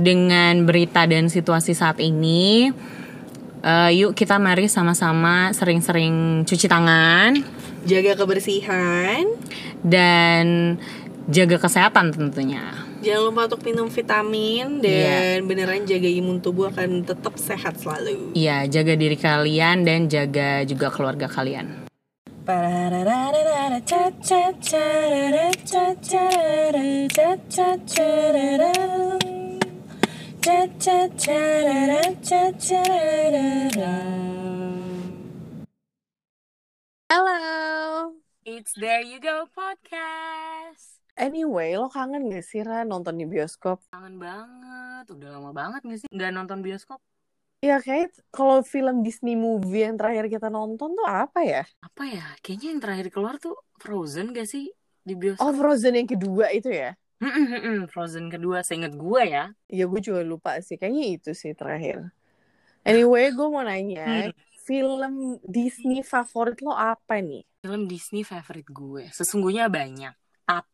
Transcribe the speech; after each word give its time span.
dengan 0.00 0.64
berita 0.64 1.04
dan 1.04 1.28
situasi 1.28 1.76
saat 1.76 2.00
ini, 2.00 2.72
uh, 3.62 3.90
yuk 3.92 4.16
kita 4.16 4.40
mari 4.40 4.66
sama-sama 4.66 5.52
sering-sering 5.52 6.42
cuci 6.48 6.66
tangan, 6.66 7.36
jaga 7.84 8.16
kebersihan, 8.16 9.24
dan 9.84 10.76
jaga 11.28 11.56
kesehatan 11.60 12.12
tentunya. 12.16 12.88
Jangan 13.00 13.32
lupa 13.32 13.48
untuk 13.48 13.64
minum 13.64 13.88
vitamin 13.88 14.84
dan 14.84 15.40
yeah. 15.40 15.40
beneran 15.40 15.88
jaga 15.88 16.04
imun 16.04 16.36
tubuh 16.44 16.68
akan 16.68 17.00
tetap 17.00 17.32
sehat 17.40 17.80
selalu. 17.80 18.36
Iya, 18.36 18.68
jaga 18.68 18.92
diri 18.92 19.16
kalian 19.16 19.88
dan 19.88 20.04
jaga 20.12 20.68
juga 20.68 20.92
keluarga 20.92 21.24
kalian. 21.24 21.88
Halo, 30.40 30.56
it's 38.48 38.72
There 38.72 39.04
You 39.04 39.20
Go 39.20 39.44
podcast. 39.52 40.96
Anyway, 41.20 41.76
lo 41.76 41.92
kangen 41.92 42.32
gak 42.32 42.40
sih 42.40 42.64
Ra 42.64 42.88
nonton 42.88 43.20
di 43.20 43.28
bioskop? 43.28 43.84
Kangen 43.92 44.16
banget, 44.16 45.12
udah 45.12 45.28
lama 45.28 45.52
banget 45.52 45.84
gak 45.84 46.00
sih 46.00 46.08
nggak 46.08 46.32
nonton 46.32 46.64
bioskop? 46.64 47.04
Iya 47.60 47.84
kayak 47.84 48.16
kalau 48.32 48.64
film 48.64 49.04
Disney 49.04 49.36
movie 49.36 49.84
yang 49.84 50.00
terakhir 50.00 50.32
kita 50.32 50.48
nonton 50.48 50.96
tuh 50.96 51.04
apa 51.04 51.44
ya? 51.44 51.68
Apa 51.84 52.08
ya? 52.08 52.24
Kayaknya 52.40 52.68
yang 52.72 52.80
terakhir 52.80 53.12
keluar 53.12 53.36
tuh 53.36 53.60
Frozen 53.76 54.32
gak 54.32 54.48
sih 54.48 54.72
di 55.04 55.12
bioskop? 55.12 55.44
Oh 55.44 55.52
Frozen 55.52 56.00
yang 56.00 56.08
kedua 56.08 56.48
itu 56.48 56.72
ya? 56.72 56.96
Frozen 57.92 58.32
kedua, 58.32 58.64
seinget 58.64 58.96
gue 58.96 59.22
ya. 59.28 59.52
Iya 59.68 59.84
gue 59.86 60.00
juga 60.00 60.20
lupa 60.24 60.56
sih, 60.64 60.80
kayaknya 60.80 61.04
itu 61.20 61.30
sih 61.36 61.52
terakhir. 61.52 62.08
Anyway, 62.80 63.28
gue 63.36 63.46
mau 63.52 63.60
nanya, 63.60 64.32
hmm. 64.32 64.32
film 64.64 65.36
Disney 65.44 66.00
favorit 66.00 66.64
lo 66.64 66.72
apa 66.72 67.20
nih? 67.20 67.44
Film 67.60 67.84
Disney 67.84 68.24
favorit 68.24 68.64
gue, 68.72 69.12
sesungguhnya 69.12 69.68
banyak 69.68 70.16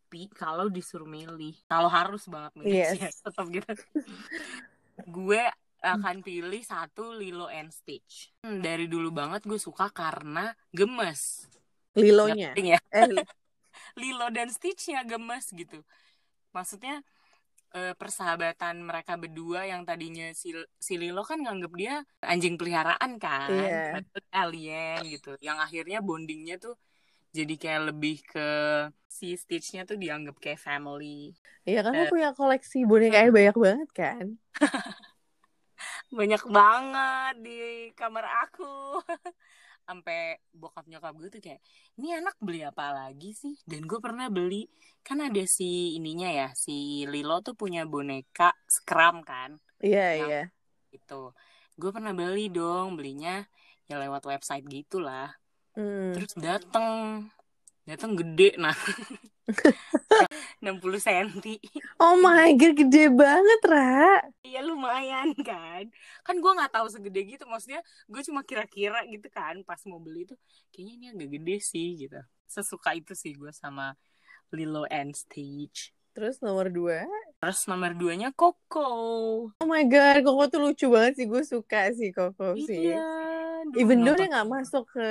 tapi 0.06 0.33
kalau 0.33 0.73
disuruh 0.73 1.05
milih 1.05 1.53
kalau 1.69 1.91
harus 1.93 2.25
banget 2.31 2.53
milih 2.56 2.73
yes. 2.73 2.97
ya, 2.97 3.11
tetap 3.12 3.45
gitu 3.53 3.73
gue 5.05 5.43
akan 5.84 6.25
pilih 6.25 6.62
satu 6.65 7.12
Lilo 7.12 7.51
and 7.53 7.69
Stitch 7.69 8.33
hmm, 8.41 8.65
dari 8.65 8.89
dulu 8.89 9.12
banget 9.12 9.45
gue 9.45 9.61
suka 9.61 9.93
karena 9.93 10.56
gemes 10.73 11.51
Lilonya 11.93 12.56
ya 12.56 12.81
eh, 12.89 13.12
Lilo 14.01 14.33
dan 14.33 14.49
Stitchnya 14.49 15.05
gemes 15.05 15.53
gitu 15.53 15.84
maksudnya 16.57 17.05
eh, 17.77 17.93
persahabatan 17.93 18.81
mereka 18.81 19.21
berdua 19.21 19.69
yang 19.69 19.85
tadinya 19.85 20.33
si, 20.33 20.57
si 20.81 20.97
Lilo 20.97 21.21
kan 21.29 21.45
nganggep 21.45 21.73
dia 21.77 21.95
anjing 22.25 22.57
peliharaan 22.57 23.21
kan 23.21 23.53
yeah. 23.53 24.01
alien 24.33 25.05
gitu 25.05 25.37
yang 25.45 25.61
akhirnya 25.61 26.01
bondingnya 26.01 26.57
tuh 26.57 26.81
jadi 27.37 27.55
kayak 27.61 27.83
lebih 27.93 28.17
ke 28.25 28.49
si 29.05 29.37
Stitchnya 29.37 29.84
tuh 29.84 30.01
dianggap 30.01 30.41
kayak 30.41 30.57
family. 30.57 31.37
Iya 31.69 31.84
kan, 31.84 31.93
uh, 31.93 32.09
punya 32.09 32.33
koleksi 32.33 32.89
boneka 32.89 33.29
banyak 33.29 33.57
banget 33.57 33.91
kan? 33.93 34.25
banyak 36.19 36.43
banget 36.49 37.34
di 37.45 37.59
kamar 37.93 38.25
aku. 38.49 39.05
Sampai 39.87 40.42
bokap 40.51 40.91
nyokap 40.91 41.15
gue 41.15 41.29
tuh 41.31 41.39
kayak, 41.39 41.62
ini 41.95 42.19
anak 42.19 42.34
beli 42.42 42.67
apa 42.67 42.91
lagi 42.91 43.31
sih? 43.31 43.55
Dan 43.62 43.87
gue 43.87 44.03
pernah 44.03 44.27
beli, 44.27 44.67
kan 45.06 45.23
ada 45.23 45.47
si 45.47 45.95
ininya 45.95 46.27
ya, 46.27 46.48
si 46.59 47.06
Lilo 47.06 47.39
tuh 47.41 47.55
punya 47.55 47.87
boneka 47.87 48.51
Scrum 48.67 49.23
kan? 49.23 49.62
Iya, 49.78 49.95
yeah, 49.95 50.11
iya. 50.12 50.27
Yeah. 50.27 50.47
Itu. 50.91 51.31
Gue 51.78 51.95
pernah 51.95 52.11
beli 52.11 52.51
dong, 52.51 52.98
belinya 52.98 53.47
ya 53.87 53.97
lewat 54.03 54.27
website 54.27 54.67
gitu 54.67 54.98
lah 54.98 55.31
hmm. 55.78 56.15
terus 56.19 56.34
dateng 56.34 57.27
dateng 57.87 58.19
gede 58.19 58.59
nah 58.59 58.75
60 60.59 60.83
cm 61.07 61.29
oh 62.03 62.19
my 62.19 62.51
god 62.59 62.75
gede 62.75 63.07
banget 63.15 63.61
Ra 63.63 64.27
iya 64.43 64.61
lumayan 64.67 65.31
kan 65.39 65.87
kan 66.27 66.35
gue 66.35 66.53
nggak 66.59 66.75
tahu 66.75 66.91
segede 66.91 67.23
gitu 67.23 67.47
maksudnya 67.47 67.79
gue 68.11 68.23
cuma 68.27 68.43
kira-kira 68.43 69.07
gitu 69.07 69.31
kan 69.31 69.63
pas 69.63 69.79
mau 69.87 70.03
beli 70.03 70.27
tuh 70.27 70.39
kayaknya 70.75 70.93
ini 70.99 71.07
agak 71.15 71.29
gede 71.39 71.57
sih 71.63 71.89
gitu 71.95 72.19
sesuka 72.51 72.99
itu 72.99 73.15
sih 73.15 73.39
gue 73.39 73.55
sama 73.55 73.95
Lilo 74.51 74.83
and 74.91 75.15
Stitch 75.15 75.95
Terus 76.17 76.41
nomor 76.41 76.73
dua? 76.73 77.05
Terus 77.45 77.69
nomor 77.69 77.93
duanya 77.93 78.33
Koko. 78.33 78.89
Oh 79.53 79.69
my 79.69 79.85
god, 79.85 80.25
Koko 80.25 80.49
tuh 80.49 80.61
lucu 80.65 80.89
banget 80.89 81.21
sih. 81.21 81.29
Gue 81.29 81.45
suka 81.45 81.93
sih 81.93 82.09
Koko 82.09 82.57
sih. 82.57 82.97
Iya. 82.97 83.05
Even 83.77 84.05
though 84.05 84.17
dia 84.17 84.28
gak 84.28 84.49
masuk 84.49 84.84
ke 84.93 85.09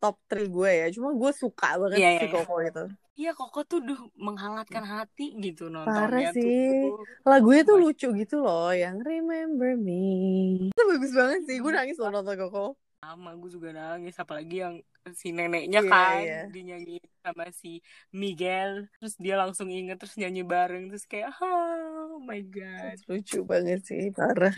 top 0.00 0.16
3 0.28 0.48
gue 0.48 0.70
ya. 0.70 0.86
Cuma 0.92 1.12
gue 1.14 1.30
suka 1.32 1.76
banget 1.76 1.98
yeah, 2.00 2.12
si 2.18 2.26
yeah, 2.26 2.32
Koko 2.32 2.56
yeah. 2.60 2.70
itu. 2.70 2.84
Iya 3.20 3.32
Koko 3.36 3.60
tuh 3.68 3.80
duh 3.84 4.00
menghangatkan 4.16 4.84
hati 4.84 5.36
gitu 5.40 5.68
nontonnya 5.68 6.32
Parah 6.32 6.32
sih. 6.32 6.88
Tuh. 6.88 7.04
Lagunya 7.28 7.62
tuh 7.64 7.76
lucu 7.76 8.08
gitu 8.16 8.36
loh. 8.40 8.72
Yang 8.72 9.04
Remember 9.04 9.76
Me. 9.76 10.72
Itu 10.72 10.82
bagus 10.88 11.12
banget 11.12 11.40
sih. 11.44 11.56
Gue 11.60 11.72
nangis 11.72 12.00
loh 12.00 12.10
nonton 12.12 12.36
Koko 12.36 12.78
sama 13.00 13.32
gue 13.32 13.48
juga 13.48 13.72
nangis 13.72 14.12
apalagi 14.20 14.60
yang 14.60 14.76
si 15.16 15.32
neneknya 15.32 15.80
yeah, 15.80 15.88
kan 15.88 16.20
yeah. 16.20 16.44
dinyanyi 16.52 17.00
sama 17.24 17.48
si 17.48 17.80
Miguel 18.12 18.92
terus 19.00 19.16
dia 19.16 19.40
langsung 19.40 19.72
inget 19.72 19.96
terus 19.96 20.20
nyanyi 20.20 20.44
bareng 20.44 20.92
terus 20.92 21.08
kayak 21.08 21.32
oh 22.10 22.20
my 22.20 22.42
god. 22.42 22.98
Lucu 23.08 23.46
banget 23.46 23.86
sih 23.86 24.10
parah. 24.10 24.54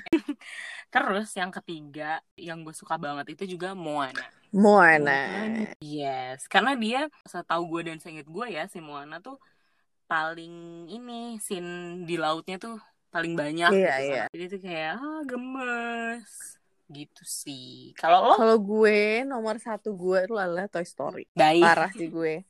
Terus 0.89 1.29
yang 1.37 1.53
ketiga 1.53 2.21
yang 2.35 2.65
gue 2.65 2.73
suka 2.73 2.97
banget 2.97 3.37
itu 3.37 3.57
juga 3.57 3.77
Moana. 3.77 4.25
Moana. 4.53 5.21
Yes 5.85 6.49
karena 6.49 6.73
dia 6.77 7.09
setahu 7.29 7.69
gue 7.79 7.93
dan 7.93 7.99
seinget 8.01 8.29
gue 8.29 8.47
ya 8.49 8.65
si 8.69 8.81
Moana 8.81 9.21
tuh 9.21 9.37
paling 10.09 10.89
ini 10.93 11.41
scene 11.41 12.05
di 12.05 12.21
lautnya 12.21 12.61
tuh 12.61 12.77
paling 13.09 13.33
banyak 13.33 13.73
yeah, 13.73 13.97
gitu 14.01 14.13
yeah. 14.13 14.27
jadi 14.33 14.45
tuh 14.49 14.61
kayak 14.61 14.91
ah 14.97 15.21
gemes. 15.29 16.33
Gitu 16.93 17.25
sih. 17.25 17.97
Kalau 17.97 18.33
lo? 18.33 18.34
Kalau 18.37 18.59
gue 18.61 19.25
nomor 19.25 19.57
satu 19.57 19.97
gue 19.97 20.29
itu 20.29 20.37
adalah 20.37 20.69
Toy 20.69 20.84
Story. 20.84 21.25
Baik. 21.33 21.65
parah 21.65 21.93
sih 21.93 22.09
gue 22.09 22.45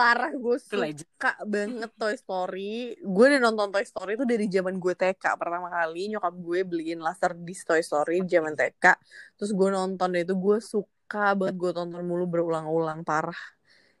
parah 0.00 0.32
gue 0.32 0.56
suka 0.56 1.36
banget 1.44 1.92
Toy 2.00 2.16
Story. 2.16 2.96
Gue 3.04 3.24
udah 3.36 3.40
nonton 3.44 3.68
Toy 3.68 3.84
Story 3.84 4.16
itu 4.16 4.24
dari 4.24 4.48
zaman 4.48 4.80
gue 4.80 4.96
TK 4.96 5.24
pertama 5.36 5.68
kali. 5.68 6.08
Nyokap 6.16 6.34
gue 6.40 6.60
beliin 6.64 7.04
laser 7.04 7.36
di 7.36 7.52
Toy 7.52 7.84
Story 7.84 8.24
zaman 8.24 8.56
TK 8.56 8.84
terus 9.36 9.52
gue 9.52 9.68
nonton 9.68 10.16
itu 10.16 10.32
gue 10.32 10.58
suka 10.64 11.36
banget. 11.36 11.60
Gue 11.60 11.70
tonton 11.76 12.00
mulu 12.00 12.24
berulang-ulang 12.24 13.04
parah. 13.04 13.36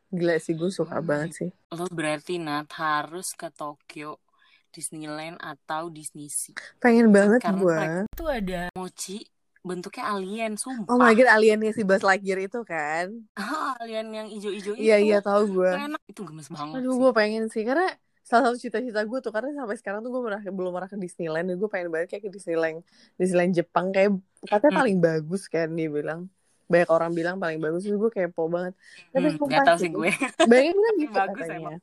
Gila 0.08 0.40
sih 0.40 0.56
gue 0.56 0.72
suka 0.72 1.04
hmm. 1.04 1.06
banget 1.06 1.30
sih. 1.36 1.50
Lo 1.76 1.84
berarti 1.92 2.40
Nat 2.40 2.72
harus 2.80 3.36
ke 3.36 3.52
Tokyo 3.52 4.24
Disneyland 4.72 5.36
atau 5.36 5.92
Disney 5.92 6.32
Sea. 6.32 6.56
Pengen 6.80 7.12
banget 7.12 7.44
gue 7.44 8.08
itu 8.08 8.24
ada 8.24 8.72
mochi 8.72 9.20
bentuknya 9.60 10.04
alien 10.08 10.56
sumpah. 10.56 10.88
oh 10.88 10.96
my 10.96 11.12
god 11.12 11.28
aliennya 11.36 11.72
si 11.76 11.84
Buzz 11.84 12.00
Lightyear 12.00 12.48
itu 12.48 12.64
kan? 12.64 13.12
Ah 13.36 13.76
alien 13.84 14.08
yang 14.08 14.28
ijo-ijo 14.32 14.72
itu. 14.72 14.80
iya 14.80 14.96
iya 14.96 15.20
tahu 15.20 15.60
gue 15.60 15.70
enak. 15.70 16.00
Itu 16.08 16.24
gemes 16.24 16.48
banget 16.48 16.80
aduh 16.80 16.94
gue 16.96 17.12
pengen 17.12 17.52
sih. 17.52 17.62
Karena 17.62 17.92
salah 18.24 18.52
satu 18.52 18.58
cita-cita 18.62 19.04
gue 19.04 19.18
tuh 19.20 19.32
karena 19.34 19.52
sampai 19.52 19.76
sekarang 19.76 20.00
tuh 20.00 20.10
gue 20.14 20.22
pernah 20.22 20.40
belum 20.40 20.70
pernah 20.72 20.88
ke 20.88 20.96
Disneyland 20.96 21.46
dan 21.52 21.56
gue 21.60 21.70
pengen 21.70 21.88
banget 21.92 22.08
kayak 22.16 22.22
ke 22.28 22.30
Disneyland 22.32 22.80
Disneyland 23.20 23.52
Jepang. 23.52 23.86
Kayak 23.92 24.16
katanya 24.48 24.72
hmm. 24.72 24.80
paling 24.80 24.98
bagus 24.98 25.42
kan 25.50 25.68
dia 25.76 25.88
bilang. 25.92 26.32
Banyak 26.70 26.90
orang 26.94 27.10
bilang 27.12 27.36
paling 27.42 27.58
bagus 27.58 27.84
gue 27.84 28.10
kepo 28.14 28.46
banget. 28.46 28.78
Tapi 29.10 29.28
hmm, 29.34 29.44
gak 29.44 29.62
tau 29.66 29.76
sih 29.76 29.90
gue. 29.90 30.10
banyak 30.46 30.72
bilang 30.72 30.96
gitu 31.02 31.14
bagus 31.26 31.44
katanya. 31.44 31.60
emang. 31.60 31.76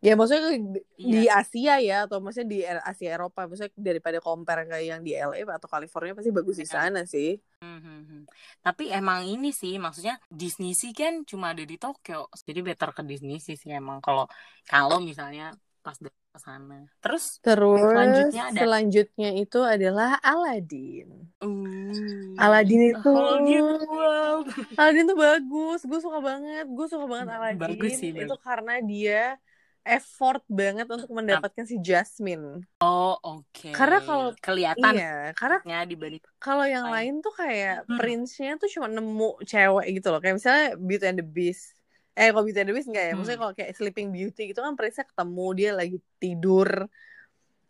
Ya 0.00 0.16
maksudnya 0.16 0.56
iya. 0.96 1.12
di 1.12 1.22
Asia 1.28 1.74
ya 1.76 1.96
atau 2.08 2.24
maksudnya 2.24 2.48
di 2.48 2.60
Asia 2.64 3.20
Eropa 3.20 3.44
maksudnya 3.44 3.68
daripada 3.76 4.16
compare 4.16 4.64
kayak 4.64 4.86
yang 4.88 5.00
di 5.04 5.12
LA 5.12 5.44
atau 5.44 5.68
California 5.68 6.16
pasti 6.16 6.32
bagus 6.32 6.56
di 6.56 6.64
iya. 6.64 6.72
sana 6.72 7.04
sih. 7.04 7.36
Mm-hmm. 7.60 8.20
Tapi 8.64 8.88
emang 8.88 9.28
ini 9.28 9.52
sih 9.52 9.76
maksudnya 9.76 10.16
Disney 10.32 10.72
sih 10.72 10.96
kan 10.96 11.28
cuma 11.28 11.52
ada 11.52 11.60
di 11.60 11.76
Tokyo. 11.76 12.32
Jadi 12.32 12.60
better 12.64 12.96
ke 12.96 13.04
Disney 13.04 13.44
sih 13.44 13.60
sih 13.60 13.76
emang 13.76 14.00
kalau 14.00 14.24
kalau 14.64 15.04
misalnya 15.04 15.52
pas 15.84 16.00
ke 16.00 16.38
sana. 16.40 16.86
Terus 17.04 17.42
terus 17.44 17.84
selanjutnya 17.84 18.42
ada 18.48 18.60
selanjutnya 18.62 19.30
itu 19.36 19.60
adalah 19.60 20.16
Aladdin. 20.24 21.28
Uh, 21.44 22.38
Aladdin 22.40 22.94
itu 22.94 23.12
Aladdin 24.78 25.04
tuh 25.10 25.18
bagus. 25.18 25.80
Gue 25.84 26.00
suka 26.00 26.24
banget. 26.24 26.64
Gue 26.70 26.86
suka 26.88 27.04
banget 27.04 27.28
Aladdin. 27.34 27.60
Bagus 27.60 27.92
sih, 27.98 28.16
bagus. 28.16 28.30
Itu 28.30 28.36
karena 28.40 28.80
dia 28.80 29.36
effort 29.80 30.44
banget 30.46 30.86
untuk 30.86 31.08
mendapatkan 31.10 31.64
si 31.64 31.80
Jasmine. 31.80 32.68
Oh, 32.84 33.16
oke. 33.20 33.48
Okay. 33.50 33.72
Karena 33.72 33.98
kalau 34.04 34.28
kelihatan 34.36 34.92
iya, 34.92 35.32
karena 35.32 35.84
dibanding 35.88 36.20
kalau 36.36 36.68
yang 36.68 36.88
lain, 36.92 37.20
lain 37.20 37.24
tuh 37.24 37.34
kayak 37.34 37.88
hmm. 37.88 37.96
prince-nya 37.96 38.52
tuh 38.60 38.68
cuma 38.68 38.86
nemu 38.92 39.40
cewek 39.44 39.86
gitu 39.96 40.08
loh. 40.12 40.20
Kayak 40.20 40.36
misalnya 40.36 40.68
Beauty 40.76 41.06
and 41.08 41.18
the 41.20 41.26
Beast. 41.26 41.74
Eh, 42.12 42.28
kalau 42.28 42.44
Beauty 42.44 42.60
and 42.60 42.68
the 42.68 42.76
Beast 42.76 42.88
enggak 42.92 43.04
ya? 43.04 43.10
Hmm. 43.10 43.18
Maksudnya 43.24 43.40
kalau 43.40 43.54
kayak 43.56 43.70
Sleeping 43.74 44.08
Beauty 44.12 44.42
gitu 44.52 44.60
kan 44.60 44.72
prince-nya 44.76 45.06
ketemu 45.08 45.46
dia 45.56 45.70
lagi 45.72 45.98
tidur 46.20 46.68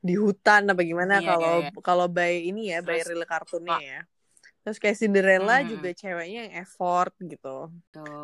di 0.00 0.16
hutan 0.16 0.72
apa 0.72 0.80
gimana 0.80 1.20
iya, 1.20 1.28
kalau 1.28 1.54
iya, 1.60 1.68
iya. 1.68 1.80
kalau 1.84 2.06
by 2.08 2.32
ini 2.40 2.72
ya 2.72 2.80
by 2.80 3.04
real 3.04 3.20
kartunnya 3.28 3.76
ya 3.84 4.00
terus 4.64 4.80
kayak 4.80 4.96
Cinderella 4.96 5.60
hmm. 5.60 5.68
juga 5.76 5.90
ceweknya 5.92 6.48
yang 6.48 6.54
effort 6.64 7.12
gitu 7.20 7.68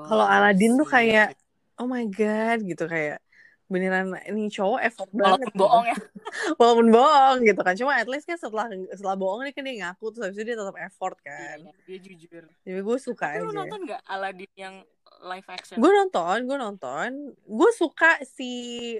kalau 0.08 0.24
Aladdin 0.24 0.76
tuh 0.80 0.88
kayak 0.88 1.36
oh 1.76 1.84
my 1.84 2.08
god 2.08 2.64
gitu 2.64 2.88
kayak 2.88 3.20
beneran 3.66 4.14
ini 4.30 4.46
cowok 4.46 4.80
effort 4.86 5.10
banget 5.10 5.26
walaupun 5.26 5.50
gitu. 5.50 5.58
bohong 5.58 5.86
ya. 5.90 5.98
Walaupun 6.60 6.86
bohong 6.94 7.38
gitu 7.42 7.60
kan. 7.66 7.74
Cuma 7.74 7.92
at 7.98 8.06
least 8.06 8.26
kan 8.26 8.38
setelah 8.38 8.70
setelah 8.94 9.16
bohong 9.18 9.42
dia 9.42 9.54
kan 9.54 9.62
dia 9.66 9.74
ngaku 9.82 10.04
terus 10.14 10.22
habis 10.30 10.38
itu 10.38 10.46
dia 10.46 10.56
tetap 10.58 10.76
effort 10.78 11.16
kan. 11.22 11.58
Iya, 11.66 11.72
dia 11.86 11.98
jujur. 11.98 12.44
Jadi 12.62 12.80
gue 12.82 12.98
suka 13.02 13.26
Tapi 13.34 13.42
aja. 13.42 13.46
lu 13.46 13.52
nonton 13.54 13.80
gak 13.90 14.02
Aladdin 14.06 14.52
yang 14.54 14.74
live 15.22 15.48
action. 15.48 15.76
Gue 15.80 15.90
nonton, 15.90 16.36
gue 16.44 16.58
nonton. 16.58 17.08
Gue 17.44 17.70
suka 17.72 18.20
si 18.24 18.50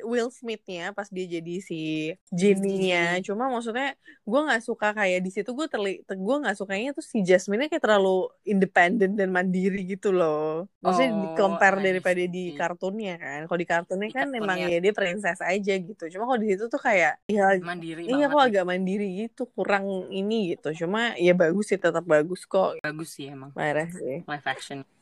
Will 0.03 0.33
Smith-nya 0.33 0.97
pas 0.97 1.09
dia 1.13 1.27
jadi 1.29 1.61
si 1.61 2.13
Genie-nya. 2.33 3.21
Cuma 3.21 3.53
maksudnya 3.53 3.95
gue 4.25 4.41
nggak 4.41 4.63
suka 4.65 4.97
kayak 4.97 5.21
di 5.23 5.31
situ 5.31 5.51
gue 5.53 5.67
terli 5.69 6.03
gue 6.03 6.37
nggak 6.43 6.57
sukanya 6.57 6.97
tuh 6.97 7.05
si 7.05 7.23
Jasmine-nya 7.23 7.71
kayak 7.71 7.85
terlalu 7.85 8.31
independen 8.47 9.15
dan 9.15 9.29
mandiri 9.31 9.85
gitu 9.85 10.11
loh. 10.11 10.67
Maksudnya 10.83 11.11
oh, 11.13 11.19
di 11.21 11.29
compare 11.37 11.79
daripada 11.83 12.23
di 12.25 12.45
kartunnya 12.57 13.15
kan. 13.21 13.41
Kalau 13.47 13.59
di 13.59 13.69
kartunnya 13.69 14.09
kan 14.11 14.27
memang 14.33 14.57
ya 14.67 14.79
dia 14.81 14.93
princess 14.97 15.41
aja 15.45 15.75
gitu. 15.77 16.05
Cuma 16.11 16.27
kalau 16.31 16.41
di 16.41 16.49
situ 16.55 16.67
tuh 16.67 16.81
kayak 16.81 17.21
ya 17.29 17.57
mandiri 17.61 18.07
iya 18.07 18.31
kok 18.31 18.43
agak 18.43 18.65
mandiri 18.67 19.27
gitu, 19.27 19.49
kurang 19.53 20.09
ini 20.11 20.57
gitu. 20.57 20.87
Cuma 20.87 21.15
ya 21.19 21.35
bagus 21.37 21.71
sih 21.71 21.79
tetap 21.79 22.03
bagus 22.07 22.47
kok. 22.47 22.79
Bagus 22.83 23.19
sih 23.19 23.31
emang. 23.31 23.53
Parah 23.53 23.89
sih. 23.91 24.23
Live 24.25 24.47
action. 24.47 24.96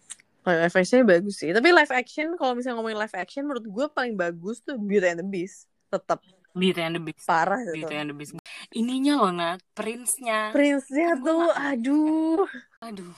Live 0.44 0.76
action 0.76 1.08
bagus 1.08 1.41
sih. 1.41 1.50
Tapi 1.56 1.73
live 1.73 1.93
action 1.93 2.37
kalau 2.37 2.52
misalnya 2.52 2.76
ngomongin 2.76 3.00
live 3.00 3.17
action 3.17 3.49
menurut 3.49 3.64
gue 3.64 3.87
paling 3.88 4.12
bagus 4.12 4.61
tuh 4.61 4.76
Beauty 4.76 5.17
and 5.17 5.25
the 5.25 5.26
Beast. 5.26 5.64
Tetap. 5.88 6.20
Beauty 6.55 6.81
and 6.85 7.00
the 7.00 7.02
Beast. 7.02 7.25
Parah 7.25 7.58
gitu. 7.64 7.81
Beauty 7.81 7.94
and 7.96 8.08
the 8.12 8.17
Beast. 8.17 8.37
Ininya 8.76 9.19
loh 9.19 9.32
Nat, 9.32 9.64
prince-nya. 9.73 10.52
Prince-nya 10.52 11.17
kan 11.17 11.25
tuh 11.25 11.49
aduh. 11.50 12.44
Aduh. 12.85 13.14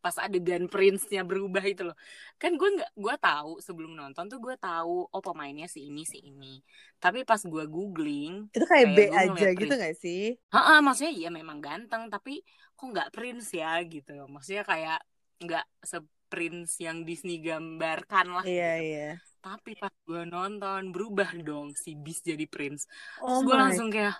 Pas 0.00 0.14
adegan 0.24 0.70
prince-nya 0.72 1.20
berubah 1.22 1.60
itu 1.68 1.84
loh. 1.84 1.94
Kan 2.40 2.56
gue 2.56 2.70
nggak 2.80 2.96
gue 2.96 3.14
tahu 3.20 3.60
sebelum 3.60 3.92
nonton 3.98 4.30
tuh 4.30 4.40
gue 4.40 4.56
tahu 4.56 5.04
oh 5.04 5.22
pemainnya 5.22 5.68
si 5.68 5.86
ini 5.86 6.08
si 6.08 6.22
ini. 6.24 6.64
Tapi 6.96 7.28
pas 7.28 7.38
gue 7.44 7.64
googling 7.68 8.48
itu 8.56 8.64
kayak, 8.64 8.88
kayak 8.88 8.96
B 8.96 9.00
aja 9.12 9.48
gitu 9.52 9.74
gak 9.74 9.96
sih? 10.00 10.32
Heeh, 10.38 10.78
maksudnya 10.80 11.12
iya 11.12 11.28
memang 11.28 11.60
ganteng 11.60 12.08
tapi 12.08 12.40
kok 12.72 12.88
nggak 12.88 13.10
prince 13.12 13.52
ya 13.52 13.78
gitu. 13.84 14.24
Maksudnya 14.30 14.64
kayak 14.64 14.98
nggak 15.38 15.66
se 15.84 15.98
prince 16.28 16.78
yang 16.78 17.02
Disney 17.02 17.40
gambarkan 17.40 18.26
lah. 18.38 18.44
Iya 18.44 18.72
gitu. 18.78 18.88
iya. 18.92 19.10
Tapi 19.40 19.70
pas 19.80 19.92
gue 20.04 20.22
nonton 20.28 20.92
berubah 20.92 21.32
dong 21.40 21.72
si 21.72 21.96
Beast 21.96 22.28
jadi 22.28 22.44
prince. 22.44 22.84
Oh 23.24 23.40
gue 23.40 23.56
langsung 23.56 23.88
kayak 23.88 24.14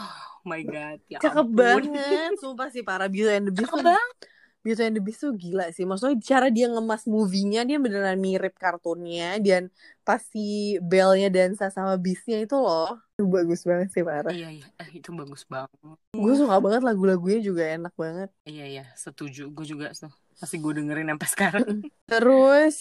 oh 0.00 0.42
my 0.48 0.64
god 0.64 0.98
ya. 1.06 1.20
Cakep 1.20 1.46
ampun. 1.46 1.56
banget, 1.56 2.32
sumpah 2.40 2.68
sih 2.72 2.80
para 2.80 3.06
Beauty 3.06 3.36
and 3.36 3.46
the 3.52 3.54
Beast. 3.54 3.68
Cakep 3.68 3.84
banget. 3.84 4.16
Beauty 4.60 4.82
and 4.84 4.96
the 4.96 5.02
Beast 5.04 5.24
tuh 5.24 5.32
gila 5.32 5.72
sih. 5.72 5.88
Maksudnya 5.88 6.20
cara 6.20 6.52
dia 6.52 6.68
ngemas 6.68 7.08
movie-nya 7.08 7.64
dia 7.64 7.80
beneran 7.80 8.20
mirip 8.20 8.52
kartunnya 8.60 9.40
dan 9.40 9.72
pas 10.04 10.20
si 10.20 10.76
Belle-nya 10.84 11.32
dansa 11.32 11.72
sama 11.72 11.96
Beast-nya 11.96 12.44
itu 12.44 12.56
loh. 12.60 12.92
Itu 13.16 13.24
bagus 13.24 13.64
banget 13.64 13.88
sih 13.92 14.04
parah. 14.04 14.32
Iya 14.32 14.60
iya, 14.60 14.66
eh, 14.76 14.90
itu 15.00 15.12
bagus 15.16 15.48
banget. 15.48 15.72
Gue 16.12 16.34
suka 16.36 16.60
banget 16.60 16.84
lagu-lagunya 16.84 17.40
juga 17.40 17.64
enak 17.72 17.94
banget. 17.96 18.28
Iya 18.44 18.64
iya, 18.68 18.84
setuju. 19.00 19.48
Gue 19.48 19.64
juga 19.64 19.96
tuh 19.96 20.12
masih 20.40 20.56
gue 20.58 20.72
dengerin 20.80 21.12
sampai 21.12 21.28
sekarang. 21.28 21.68
Terus 22.10 22.76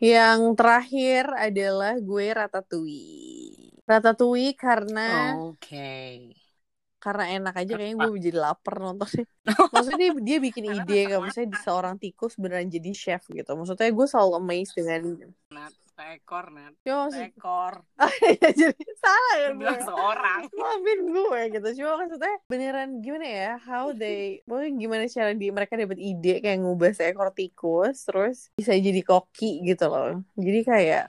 yang 0.00 0.56
terakhir 0.56 1.28
adalah 1.36 2.00
gue 2.00 2.26
Ratatouille. 2.32 3.76
Ratatouille 3.84 4.56
karena 4.56 5.36
Oke. 5.36 5.60
Okay. 5.60 6.16
Karena 6.96 7.36
enak 7.36 7.54
aja 7.60 7.76
kayaknya 7.76 8.08
gue 8.08 8.16
jadi 8.32 8.38
lapar 8.40 8.80
nontonnya. 8.80 9.28
Maksudnya 9.76 10.08
dia, 10.08 10.10
dia 10.24 10.38
bikin 10.40 10.64
ide 10.72 11.00
kalau 11.12 11.28
misalnya 11.28 11.60
seorang 11.60 12.00
tikus 12.00 12.40
beneran 12.40 12.72
jadi 12.72 12.90
chef 12.96 13.28
gitu. 13.28 13.52
Maksudnya 13.52 13.92
gue 13.92 14.06
selalu 14.08 14.32
amazed 14.40 14.72
dengan 14.72 15.28
seekor 15.94 16.50
net 16.50 16.74
Yo, 16.82 17.06
seekor 17.14 17.86
ya, 18.42 18.50
jadi 18.50 18.84
salah 18.98 19.34
ya 19.38 19.48
bilang 19.54 19.80
seorang. 19.80 20.40
Maafin 20.58 21.00
gue 21.06 21.40
gitu. 21.54 21.68
Cuma 21.82 22.02
maksudnya 22.02 22.34
beneran 22.50 22.98
gimana 22.98 23.26
ya 23.26 23.52
how 23.62 23.94
they 23.94 24.42
mungkin 24.44 24.76
gimana 24.82 25.06
cara 25.06 25.32
di 25.32 25.48
mereka 25.54 25.78
dapat 25.78 25.98
ide 26.02 26.42
kayak 26.42 26.58
ngubah 26.60 26.92
seekor 26.92 27.30
tikus 27.30 28.04
terus 28.04 28.50
bisa 28.58 28.74
jadi 28.74 29.00
koki 29.06 29.62
gitu 29.62 29.86
loh. 29.86 30.20
Jadi 30.34 30.60
kayak 30.66 31.04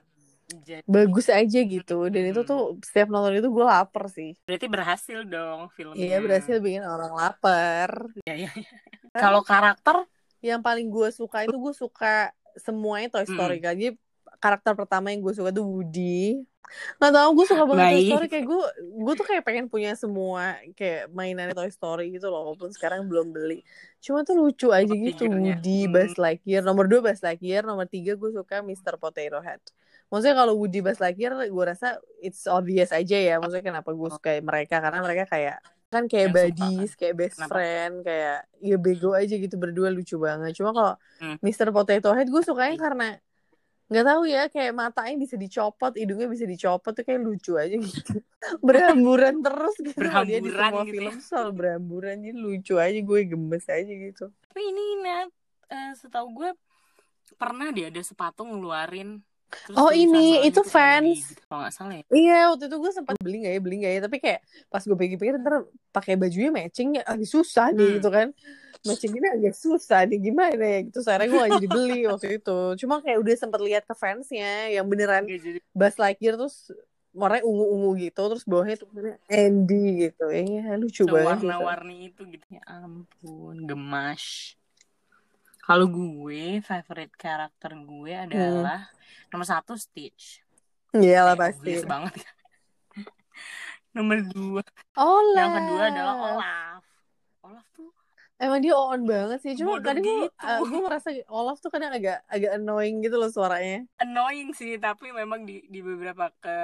jadi, 0.45 0.85
bagus 0.85 1.27
aja 1.33 1.59
gitu. 1.65 2.05
Dan 2.13 2.29
hmm. 2.29 2.31
itu 2.31 2.41
tuh 2.45 2.77
setiap 2.85 3.09
nonton 3.09 3.41
itu 3.41 3.49
gue 3.49 3.65
lapar 3.65 4.05
sih. 4.13 4.37
Berarti 4.45 4.67
berhasil 4.69 5.19
dong 5.25 5.73
filmnya. 5.73 5.97
Iya 5.97 6.17
berhasil 6.21 6.61
bikin 6.61 6.85
orang 6.85 7.13
lapar. 7.17 8.13
Ya, 8.29 8.47
ya. 8.47 8.51
kalau 9.17 9.41
karakter? 9.41 10.05
Yang 10.45 10.61
paling 10.61 10.87
gue 10.93 11.09
suka 11.09 11.49
itu 11.49 11.57
gue 11.57 11.73
suka 11.73 12.29
semuanya 12.61 13.09
Toy 13.09 13.25
Story 13.25 13.57
hmm. 13.57 13.65
kan. 13.65 13.73
Jadi 13.73 13.97
karakter 14.45 14.77
pertama 14.77 15.09
yang 15.09 15.25
gue 15.25 15.33
suka 15.33 15.49
tuh 15.49 15.65
Woody 15.65 16.45
Gak 16.97 17.13
tau 17.13 17.29
gue 17.37 17.45
suka 17.45 17.63
banget 17.69 17.85
Toy 17.93 18.03
Story 18.09 18.27
kayak 18.29 18.45
gue 18.49 18.61
gue 19.05 19.13
tuh 19.13 19.25
kayak 19.25 19.43
pengen 19.45 19.65
punya 19.69 19.93
semua 19.93 20.57
kayak 20.73 21.13
mainan 21.13 21.53
Toy 21.53 21.69
Story 21.69 22.09
gitu 22.13 22.29
loh 22.29 22.53
walaupun 22.53 22.73
sekarang 22.73 23.05
belum 23.05 23.33
beli 23.33 23.61
cuma 24.01 24.25
tuh 24.25 24.37
lucu 24.37 24.73
aja 24.73 24.89
gitu 24.89 25.29
Woody 25.29 25.85
hmm. 25.85 25.93
Buzz 25.93 26.17
Lightyear 26.17 26.65
nomor 26.65 26.89
dua 26.89 27.01
Buzz 27.05 27.21
Lightyear 27.21 27.65
nomor 27.65 27.85
tiga 27.89 28.17
gue 28.17 28.31
suka 28.33 28.65
Mr. 28.65 28.97
Potato 28.97 29.41
Head 29.41 29.61
maksudnya 30.09 30.35
kalau 30.37 30.53
Woody 30.57 30.81
Buzz 30.81 30.97
Lightyear 30.97 31.37
gue 31.37 31.65
rasa 31.65 32.01
it's 32.21 32.49
obvious 32.49 32.89
aja 32.89 33.17
ya 33.17 33.37
maksudnya 33.37 33.65
kenapa 33.65 33.93
gue 33.93 34.09
suka 34.09 34.41
mereka 34.41 34.81
karena 34.81 34.99
mereka 35.05 35.25
kayak 35.29 35.61
kan 35.93 36.11
kayak 36.11 36.33
buddies, 36.35 36.91
kayak 36.97 37.15
best 37.15 37.39
Kenapa? 37.39 37.55
friend, 37.55 37.93
kayak 38.03 38.39
ya 38.59 38.75
bego 38.75 39.15
aja 39.15 39.31
gitu 39.37 39.55
berdua 39.55 39.87
lucu 39.93 40.19
banget. 40.19 40.51
Cuma 40.57 40.75
kalau 40.75 40.93
hmm. 41.23 41.39
Mr. 41.39 41.71
Potato 41.71 42.11
Head 42.11 42.27
gue 42.27 42.43
sukanya 42.43 42.75
karena 42.75 43.07
nggak 43.85 44.05
tahu 44.05 44.23
ya 44.25 44.43
kayak 44.49 44.73
matanya 44.73 45.15
bisa 45.21 45.37
dicopot 45.37 45.93
hidungnya 45.93 46.25
bisa 46.25 46.49
dicopot 46.49 46.89
tuh 46.89 47.05
kayak 47.05 47.21
lucu 47.21 47.53
aja 47.53 47.77
gitu. 47.77 48.17
Berhamburan 48.65 49.45
terus 49.45 49.75
gitu 49.77 49.97
berhamburan 49.97 50.25
dia 50.25 50.39
di 50.41 50.51
semua 50.53 50.83
gitu 50.85 50.93
film 50.97 51.17
ya? 51.17 51.21
soal 51.21 51.49
berhamburan 51.53 52.15
jadi 52.25 52.37
lucu 52.37 52.73
aja 52.81 52.99
gue 52.99 53.19
gemes 53.29 53.65
aja 53.69 53.93
gitu. 53.93 54.25
Tapi 54.49 54.61
ini 54.61 54.85
net 55.05 55.29
uh, 55.69 55.93
setahu 55.93 56.27
gue 56.33 56.49
pernah 57.37 57.69
dia 57.69 57.93
ada 57.93 58.01
sepatu 58.01 58.41
ngeluarin 58.45 59.21
Terus 59.45 59.77
oh 59.77 59.91
ini 59.93 60.43
itu 60.43 60.61
gitu 60.61 60.61
fans. 60.65 61.37
kalau 61.47 61.63
nggak 61.63 61.73
salah 61.73 61.95
ya. 62.01 62.03
Iya 62.09 62.39
waktu 62.51 62.65
itu 62.67 62.77
gue 62.81 62.91
sempat 62.91 63.15
beli 63.21 63.37
nggak 63.45 63.53
ya 63.53 63.61
beli 63.61 63.75
nggak 63.81 63.93
ya 63.93 64.01
tapi 64.03 64.17
kayak 64.17 64.39
pas 64.67 64.81
gue 64.81 64.97
pikir-pikir 64.97 65.35
ntar 65.39 65.55
pakai 65.93 66.13
bajunya 66.17 66.51
matching 66.51 66.99
ya 66.99 67.03
susah 67.23 67.71
hmm. 67.71 68.01
gitu 68.01 68.09
kan 68.09 68.33
matching 68.85 69.13
ini 69.17 69.27
agak 69.27 69.55
susah 69.57 70.05
nih 70.05 70.19
gimana 70.21 70.63
ya? 70.63 70.79
Gitu 70.85 70.99
sekarang 71.01 71.27
gue 71.27 71.39
gak 71.41 71.53
jadi 71.59 71.69
beli 71.69 71.99
waktu 72.11 72.27
itu. 72.37 72.59
Cuma 72.85 73.01
kayak 73.01 73.19
udah 73.19 73.35
sempet 73.35 73.61
lihat 73.65 73.83
ke 73.83 73.93
fansnya 73.97 74.69
yang 74.69 74.85
beneran 74.85 75.25
jadi... 75.25 75.59
Buzz 75.73 75.97
Lightyear 75.97 76.37
terus 76.37 76.69
warnanya 77.15 77.47
ungu-ungu 77.47 77.95
gitu 77.95 78.21
terus 78.27 78.43
bawahnya 78.43 78.75
tuh 78.75 78.89
Andy 79.31 80.07
gitu. 80.07 80.25
Ya 80.29 80.75
lucu 80.77 81.03
so, 81.07 81.11
banget 81.11 81.41
warna-warni 81.41 82.13
itu 82.13 82.21
gitu. 82.29 82.45
Ya 82.51 82.61
ampun 82.69 83.65
gemas. 83.65 84.55
Kalau 85.65 85.89
gue 85.89 86.61
favorite 86.61 87.15
karakter 87.17 87.73
gue 87.73 88.13
hmm. 88.13 88.25
adalah 88.29 88.85
hmm. 88.85 89.33
nomor 89.33 89.47
satu 89.49 89.73
Stitch. 89.73 90.45
Iya 90.93 91.25
lah 91.25 91.35
pasti. 91.35 91.81
banget. 91.83 92.13
Nomor 93.95 94.27
dua. 94.27 94.63
Olaf. 94.99 95.39
Yang 95.39 95.53
kedua 95.55 95.83
adalah 95.87 96.15
Olaf. 96.19 96.83
Olaf 97.47 97.65
tuh 97.71 97.94
Emang 98.35 98.59
dia 98.59 98.75
on 98.75 99.07
banget 99.07 99.39
sih, 99.39 99.55
cuma 99.55 99.79
kadang 99.79 100.03
gitu. 100.03 100.27
gue 100.27 100.43
uh, 100.43 100.59
gue 100.59 100.81
merasa 100.83 101.07
Olaf 101.31 101.63
tuh 101.63 101.71
kadang 101.71 101.95
agak 101.95 102.19
agak 102.27 102.59
annoying 102.59 102.99
gitu 102.99 103.15
loh 103.15 103.31
suaranya. 103.31 103.87
Annoying 104.03 104.51
sih, 104.51 104.75
tapi 104.75 105.15
memang 105.15 105.47
di 105.47 105.63
di 105.71 105.79
beberapa 105.79 106.27
ke 106.43 106.57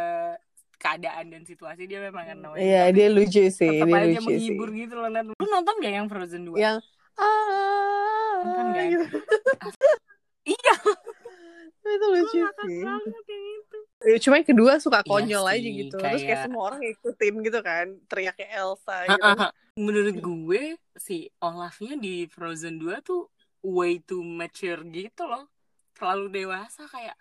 keadaan 0.75 1.31
dan 1.31 1.47
situasi 1.47 1.87
dia 1.87 2.03
memang 2.03 2.27
annoying. 2.27 2.67
Iya, 2.67 2.91
dia 2.91 3.07
lucu 3.07 3.47
sih, 3.47 3.87
dia 3.87 3.87
lucu 3.87 4.19
menghibur 4.19 4.67
sih. 4.73 4.83
gitu 4.83 4.99
loh. 4.99 5.07
Lu 5.07 5.45
nonton 5.47 5.75
gak 5.79 5.93
yang 5.95 6.07
Frozen 6.11 6.43
2? 6.49 6.59
Yang 6.59 6.77
ah, 7.15 8.35
nonton 8.43 8.65
gak? 8.75 8.85
Gitu. 8.91 9.05
iya. 10.59 10.75
itu 11.81 12.07
lucu 12.11 12.39
sih. 12.41 12.83
itu. 12.83 13.30
Eh, 14.15 14.21
cuma 14.21 14.35
yang 14.39 14.49
kedua 14.49 14.71
suka 14.77 14.99
iya 15.01 15.09
konyol 15.09 15.45
iya 15.47 15.55
aja 15.55 15.69
gitu. 15.69 15.95
Kayak... 15.97 16.11
Terus 16.11 16.23
kayak 16.27 16.41
semua 16.47 16.61
orang 16.67 16.79
ngikutin 16.83 17.33
gitu 17.47 17.59
kan, 17.63 17.85
teriaknya 18.11 18.47
Elsa 18.59 18.97
gitu. 19.07 19.23
Menurut 19.79 20.15
gue 20.19 20.63
si 20.99 21.17
Olafnya 21.39 21.93
di 21.95 22.27
Frozen 22.27 22.75
2 22.83 22.99
tuh 23.01 23.31
way 23.63 24.03
too 24.03 24.21
mature 24.21 24.83
gitu 24.91 25.23
loh. 25.25 25.47
Terlalu 25.95 26.43
dewasa 26.43 26.85
kayak 26.91 27.15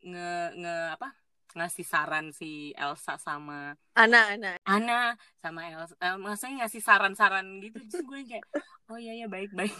nge 0.00 0.30
nge 0.60 0.76
apa? 0.96 1.08
ngasih 1.50 1.82
saran 1.82 2.30
si 2.30 2.70
Elsa 2.78 3.18
sama 3.18 3.74
Ana 3.98 4.30
Ana 4.30 4.52
Ana 4.62 5.18
sama 5.42 5.66
Elsa 5.66 5.98
eh, 5.98 6.14
maksudnya 6.14 6.62
ngasih 6.62 6.82
saran-saran 6.82 7.58
gitu 7.58 7.82
terus 7.90 8.06
gue 8.06 8.20
kayak 8.22 8.46
oh 8.86 8.98
iya 8.98 9.18
ya 9.18 9.26
baik 9.26 9.50
baik 9.50 9.74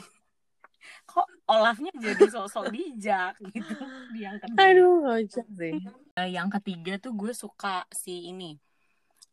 kok 1.05 1.27
Olafnya 1.47 1.91
jadi 1.95 2.25
sosok 2.27 2.71
bijak 2.71 3.35
gitu 3.43 3.75
di 4.11 4.21
yang 4.23 4.39
kedua. 4.39 4.59
Aduh, 4.61 4.95
ngocak 5.03 5.47
sih. 5.51 5.75
Uh, 6.15 6.29
yang 6.29 6.49
ketiga 6.51 6.97
tuh 6.97 7.13
gue 7.13 7.33
suka 7.33 7.83
si 7.91 8.29
ini 8.29 8.55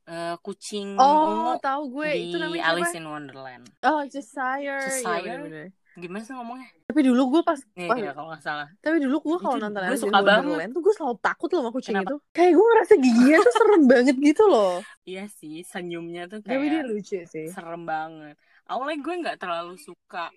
uh, 0.07 0.35
kucing 0.39 0.95
oh 0.95 1.59
tahu 1.59 1.99
gue 1.99 2.09
di 2.09 2.21
itu 2.31 2.37
namanya 2.39 2.63
Alice 2.73 2.91
apa? 2.91 2.99
in 2.99 3.05
Wonderland 3.05 3.65
oh 3.83 4.01
Cheshire 4.07 4.81
Cheshire 4.81 5.19
ya, 5.19 5.35
bener 5.37 5.39
-bener. 5.43 5.67
gimana 5.97 6.23
sih 6.23 6.33
ngomongnya 6.33 6.67
tapi 6.87 6.99
dulu 7.03 7.21
gue 7.27 7.41
pas 7.43 7.59
Iya, 7.75 7.89
pas- 7.91 7.99
iya, 7.99 8.11
kalau 8.15 8.27
nggak 8.31 8.43
salah 8.43 8.67
tapi 8.79 8.97
dulu 9.03 9.17
gue 9.19 9.37
kalau 9.37 9.57
nonton 9.59 9.81
gue 9.83 9.89
Alice 9.91 9.99
in 9.99 10.07
suka 10.07 10.19
banget. 10.23 10.45
Wonderland 10.47 10.71
tuh 10.71 10.81
gue 10.81 10.93
selalu 10.95 11.15
takut 11.19 11.49
loh 11.51 11.59
sama 11.59 11.71
kucing 11.75 11.93
Kenapa? 11.99 12.07
itu 12.07 12.15
kayak 12.31 12.51
gue 12.55 12.65
ngerasa 12.71 12.93
giginya 12.95 13.37
tuh 13.43 13.53
serem 13.53 13.83
banget 13.91 14.15
gitu 14.15 14.43
loh 14.47 14.73
iya 15.03 15.23
sih 15.27 15.55
senyumnya 15.61 16.23
tuh 16.31 16.39
tapi 16.39 16.65
dia 16.71 16.81
kayak 16.81 16.87
lucu 16.87 17.19
sih 17.27 17.47
serem 17.51 17.83
banget 17.83 18.35
awalnya 18.71 18.97
gue 19.03 19.13
nggak 19.27 19.37
terlalu 19.41 19.75
suka 19.75 20.31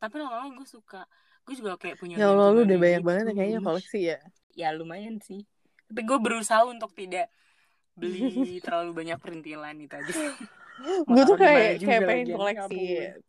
tapi 0.00 0.14
lama-lama 0.20 0.50
gue 0.60 0.68
suka 0.68 1.06
gue 1.44 1.54
juga 1.58 1.76
kayak 1.80 1.96
punya 2.00 2.16
ya 2.18 2.24
Allah 2.32 2.46
lu 2.54 2.60
udah 2.66 2.78
banyak 2.84 3.00
gitu. 3.02 3.06
banget 3.08 3.24
ya 3.28 3.32
kayaknya 3.38 3.60
koleksi 3.66 3.98
ya 4.12 4.16
ya 4.54 4.68
lumayan 4.74 5.18
sih 5.20 5.42
tapi 5.90 6.00
gue 6.08 6.18
berusaha 6.22 6.62
untuk 6.66 6.90
tidak 6.96 7.26
beli 7.98 8.58
terlalu 8.64 8.90
banyak 8.94 9.18
perintilan 9.22 9.76
itu 9.78 9.94
aja 9.94 10.14
gue 11.14 11.22
tuh 11.30 11.36
kayak 11.38 11.78
kayak 11.86 12.02
pengen 12.08 12.28
koleksi. 12.34 12.76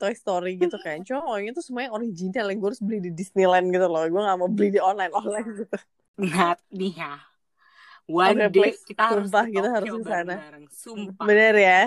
Toy 0.02 0.14
Story 0.18 0.58
gitu 0.64 0.78
kan 0.82 0.98
cuma 1.06 1.22
orangnya 1.30 1.54
tuh 1.58 1.66
semuanya 1.66 1.92
original 1.94 2.46
yang 2.50 2.58
gue 2.62 2.70
harus 2.74 2.82
beli 2.82 3.00
di 3.06 3.12
Disneyland 3.14 3.70
gitu 3.70 3.86
loh 3.86 4.02
gue 4.10 4.22
gak 4.22 4.38
mau 4.42 4.50
beli 4.50 4.68
di 4.76 4.80
online 4.82 5.14
online 5.14 5.48
gitu 5.62 5.78
Not 6.18 6.60
nih 6.72 6.94
ya 6.96 7.14
one 8.08 8.38
Oke, 8.40 8.50
day 8.54 8.72
please. 8.72 8.82
kita 8.90 9.04
harus 9.14 9.30
Sumpah, 9.30 9.46
ke 9.52 9.52
kita 9.56 9.68
harus 9.76 9.90
ke 9.90 10.02
sana. 10.06 10.36
bareng-bareng. 10.38 10.66
sumpah 10.72 11.28
bener 11.28 11.54
ya 11.58 11.80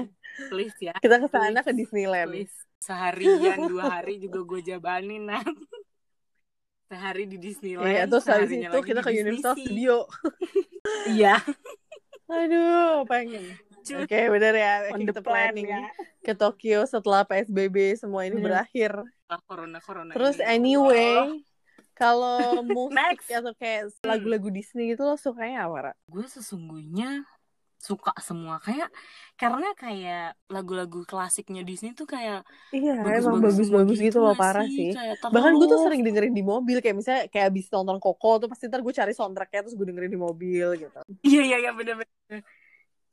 please 0.46 0.78
ya 0.78 0.94
kita 0.96 1.18
ke 1.18 1.26
sana 1.26 1.60
ke 1.60 1.72
Disneyland 1.72 2.30
please. 2.30 2.54
seharian 2.78 3.66
dua 3.66 3.98
hari 3.98 4.18
juga 4.18 4.38
gue 4.46 4.60
jabanin 4.64 5.26
nah 5.26 5.42
sehari 6.86 7.26
di 7.26 7.36
Disneyland 7.36 7.84
Iya, 7.84 8.04
terus 8.06 8.24
seharinya 8.24 8.68
itu 8.70 8.78
kita 8.80 9.00
ke 9.02 9.10
Universal. 9.12 9.54
Studio. 9.54 9.96
iya 11.12 11.36
Aduh, 12.28 13.04
pengen. 13.04 13.56
Oke, 13.88 14.20
bener 14.28 14.52
ya. 14.52 14.72
on 14.92 15.00
Kita 15.00 15.12
the 15.12 15.24
plan 15.24 15.52
planning 15.52 15.68
ya 15.68 15.80
ke 16.20 16.32
Tokyo 16.32 16.84
setelah 16.84 17.24
PSBB 17.24 17.96
semua 17.96 18.24
ini 18.24 18.36
Bener. 18.36 18.64
berakhir. 18.64 18.92
Corona 19.44 19.80
corona 19.80 20.12
Terus 20.12 20.36
ini. 20.36 20.44
Oh, 20.44 20.52
anyway, 20.52 21.16
kalau 21.92 22.60
musik 22.68 23.20
atau 23.26 23.52
kayak 23.54 23.88
Hmm. 23.88 24.08
lagu-lagu 24.08 24.48
Disney 24.48 24.92
gitu 24.92 25.04
lo 25.04 25.16
sukanya 25.16 25.64
apa, 25.64 25.96
gue 26.04 26.24
sesungguhnya 26.24 27.24
suka 27.78 28.10
semua 28.18 28.58
kayak 28.58 28.90
karena 29.38 29.70
kayak 29.78 30.34
lagu-lagu 30.50 31.06
klasiknya 31.06 31.62
Disney 31.62 31.94
tuh 31.94 32.10
kayak 32.10 32.42
Iya, 32.74 32.98
bagus-bagus 33.00 33.22
emang 33.24 33.38
bagus-bagus 33.40 33.98
gitu 34.02 34.18
loh, 34.18 34.34
nggak 34.34 34.42
parah 34.42 34.66
sih. 34.66 34.90
Kayak 34.92 35.16
Bahkan 35.30 35.52
gue 35.56 35.66
tuh 35.70 35.80
sering 35.86 36.02
dengerin 36.02 36.34
di 36.34 36.42
mobil 36.42 36.76
kayak 36.82 36.96
misalnya 36.98 37.22
kayak 37.30 37.54
abis 37.54 37.70
nonton 37.70 37.96
Koko 38.02 38.42
tuh 38.42 38.48
pasti 38.50 38.66
ntar 38.66 38.82
gue 38.82 38.90
cari 38.92 39.14
soundtracknya 39.14 39.62
terus 39.64 39.78
gue 39.78 39.86
dengerin 39.88 40.10
di 40.12 40.20
mobil 40.20 40.66
gitu. 40.76 41.00
iya 41.22 41.42
iya 41.46 41.56
iya 41.64 41.70
bener-bener 41.72 42.42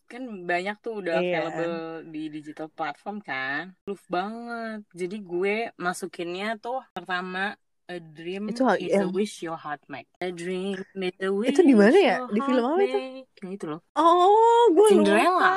kan 0.06 0.22
banyak 0.46 0.76
tuh 0.86 1.02
udah 1.02 1.18
Iya. 1.18 1.50
available 1.50 1.78
di 2.14 2.24
digital 2.30 2.70
platform 2.70 3.18
kan 3.26 3.74
love 3.90 4.06
banget 4.06 4.86
jadi 4.94 5.18
gue 5.18 5.56
masukinnya 5.82 6.62
tuh 6.62 6.82
pertama 6.94 7.58
A 7.86 8.02
dream 8.02 8.50
Itu 8.50 8.66
is 8.76 8.90
a 8.92 9.06
yang- 9.06 9.14
wish 9.14 9.46
your 9.46 9.54
heart 9.56 9.78
make. 9.86 10.10
A 10.18 10.34
dream 10.34 10.74
is 10.74 11.14
a 11.22 11.30
wish 11.30 11.54
Itu 11.54 11.62
di 11.62 11.74
mana 11.74 11.94
ya? 11.94 12.18
Di 12.26 12.40
film 12.40 12.66
apa 12.66 12.82
itu? 12.82 12.98
Yang 13.40 13.52
itu 13.54 13.66
loh. 13.70 13.82
Oh, 13.94 14.74
gue 14.74 14.88
Cinderella. 14.90 15.30
lupa. 15.30 15.54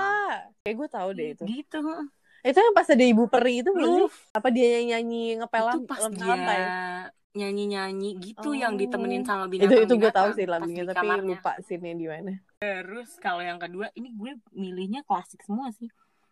Kayak 0.61 0.75
gue 0.77 0.89
tahu 0.91 1.09
deh 1.13 1.29
itu. 1.33 1.45
Gitu. 1.47 1.81
Itu 2.39 2.59
yang 2.61 2.75
pas 2.77 2.87
ada 2.87 3.01
ibu 3.03 3.25
peri 3.27 3.65
itu? 3.65 3.71
Love. 3.73 4.13
Apa 4.31 4.49
dia 4.49 4.79
yang 4.79 4.87
nyanyi 4.95 5.41
ngepelan 5.41 5.75
itu 5.75 5.87
pas 5.87 6.03
dia 6.07 6.27
lantai? 6.27 6.61
nyanyi-nyanyi 7.29 8.11
gitu 8.19 8.51
Oh. 8.51 8.57
yang 8.57 8.75
ditemenin 8.75 9.23
sama 9.23 9.47
Itu 9.47 9.63
binatang 9.63 9.85
itu 9.85 9.95
gue 9.95 10.11
tahu 10.11 10.29
sih 10.35 10.45
lagunya 10.45 10.83
tapi 10.85 10.97
kamarnya. 10.99 11.29
lupa 11.39 11.53
scene 11.63 11.95
di 11.95 12.07
mana. 12.09 12.35
Terus 12.59 13.15
kalau 13.17 13.41
yang 13.41 13.57
kedua 13.57 13.93
ini 13.95 14.11
gue 14.11 14.33
milihnya 14.51 15.01
klasik 15.03 15.39
semua 15.41 15.71
sih. 15.71 15.87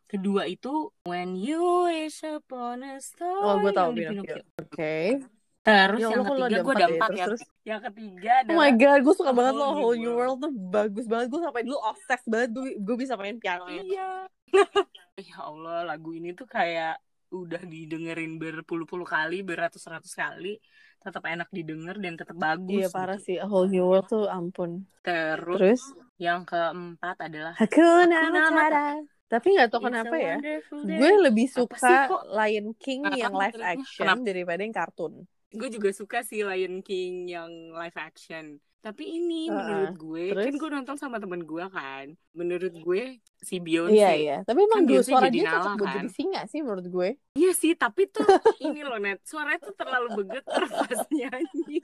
Kedua 0.06 0.46
itu 0.46 0.90
When 1.02 1.34
You 1.34 1.86
Wish 1.86 2.22
Upon 2.22 2.82
a 2.82 2.98
Star 2.98 3.38
Oh, 3.38 3.58
gue 3.60 3.70
tahu 3.70 3.90
Pinocchio. 3.92 4.42
Oke. 4.58 5.22
Terus 5.66 5.98
Ya 5.98 6.06
yang 6.06 6.22
Allah, 6.22 6.30
ketiga 6.30 6.46
ada 6.46 6.58
gue 6.62 6.62
empat 6.62 6.78
ada 6.78 6.86
ya? 6.86 6.94
empat 6.94 7.10
Terus, 7.10 7.18
ya. 7.18 7.24
terus. 7.26 7.42
Yang 7.66 7.80
ketiga 7.90 8.30
Oh 8.30 8.38
adalah 8.46 8.58
my 8.62 8.72
god, 8.78 8.98
gue 9.02 9.14
suka 9.18 9.32
banget 9.34 9.54
Whole 9.58 9.66
loh 9.66 9.72
Whole 9.82 9.98
New 9.98 10.14
World. 10.14 10.38
Tuh 10.38 10.52
bagus 10.54 11.06
banget. 11.10 11.26
Gue 11.26 11.40
sampai 11.42 11.62
dulu 11.66 11.78
obses 11.82 12.22
banget 12.30 12.48
gue, 12.54 12.66
gue 12.78 12.96
bisa 12.96 13.14
main 13.18 13.36
piano. 13.42 13.66
Iya. 13.66 14.30
ya 15.28 15.36
Allah, 15.42 15.82
lagu 15.82 16.14
ini 16.14 16.30
tuh 16.38 16.46
kayak 16.46 17.02
udah 17.34 17.62
didengerin 17.66 18.38
berpuluh-puluh 18.38 19.02
kali, 19.02 19.42
beratus-ratus 19.42 20.14
kali, 20.14 20.62
tetap 21.02 21.26
enak 21.26 21.50
didengar 21.50 21.98
dan 21.98 22.14
tetap 22.14 22.38
bagus. 22.38 22.86
Iya 22.86 22.88
parah 22.94 23.18
gitu. 23.18 23.34
sih 23.34 23.36
A 23.42 23.46
Whole 23.50 23.66
New 23.66 23.90
World 23.90 24.06
tuh 24.06 24.30
ampun. 24.30 24.86
Terus, 25.02 25.58
Terus 25.58 25.82
yang 26.22 26.46
keempat 26.46 27.16
adalah 27.26 27.52
Hakuna 27.58 28.06
Hakuna 28.30 28.42
Matata. 28.54 28.86
Tapi 29.26 29.58
nggak 29.58 29.74
It's 29.74 29.74
a 29.74 29.82
kenapa 29.82 30.14
ya. 30.14 30.36
Gue 30.70 31.12
lebih 31.18 31.46
suka 31.50 32.06
kok? 32.06 32.22
Lion 32.30 32.70
King 32.78 33.02
yang 33.18 33.34
live 33.34 33.58
action 33.58 34.06
Kenapa? 34.06 34.22
daripada 34.22 34.60
yang 34.62 34.74
kartun. 34.74 35.26
Gue 35.56 35.68
juga 35.70 35.90
suka 35.90 36.20
sih 36.20 36.40
Lion 36.40 36.78
King 36.78 37.28
yang 37.28 37.48
live 37.72 37.96
action. 37.96 38.56
Tapi 38.78 39.02
ini 39.18 39.50
Ah, 39.50 39.54
menurut 39.56 39.94
gue, 39.98 40.24
terus? 40.30 40.44
kan 40.46 40.54
gue 40.54 40.70
nonton 40.70 40.94
sama 40.94 41.16
temen 41.16 41.42
gue 41.42 41.64
kan. 41.66 42.06
Menurut 42.30 42.70
gue 42.72 43.02
si 43.36 43.58
Beyonce. 43.58 43.90
Iya 43.92 44.10
iya. 44.14 44.36
Tapi 44.40 44.62
emang 44.62 44.80
Kan 44.80 44.86
Beyonce 44.86 45.10
suara 45.10 45.26
jadi 45.26 45.34
dia 45.34 45.50
cocok 45.50 45.66
Nala, 45.66 45.74
buat 45.74 45.88
kan? 45.88 45.96
jadi 45.98 46.10
singa 46.12 46.42
sih 46.46 46.60
menurut 46.62 46.86
gue. 46.86 47.08
Iya 47.34 47.50
sih, 47.52 47.72
tapi 47.74 48.06
tuh 48.06 48.22
ini 48.62 48.80
loh 48.80 48.96
net, 48.96 49.18
suaranya 49.22 49.58
tuh 49.58 49.74
terlalu 49.74 50.08
bergetar 50.16 50.64
pas 50.64 51.00
nyanyi. 51.10 51.82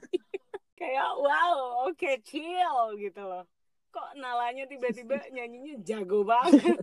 Kayak 0.73 1.09
wow, 1.17 1.55
oke 1.85 2.11
chill 2.23 2.77
gitu 2.95 3.21
loh. 3.21 3.43
Kok 3.89 4.15
nalanya 4.15 4.63
tiba-tiba 4.63 5.19
nyanyinya 5.35 5.83
jago 5.83 6.23
banget. 6.23 6.79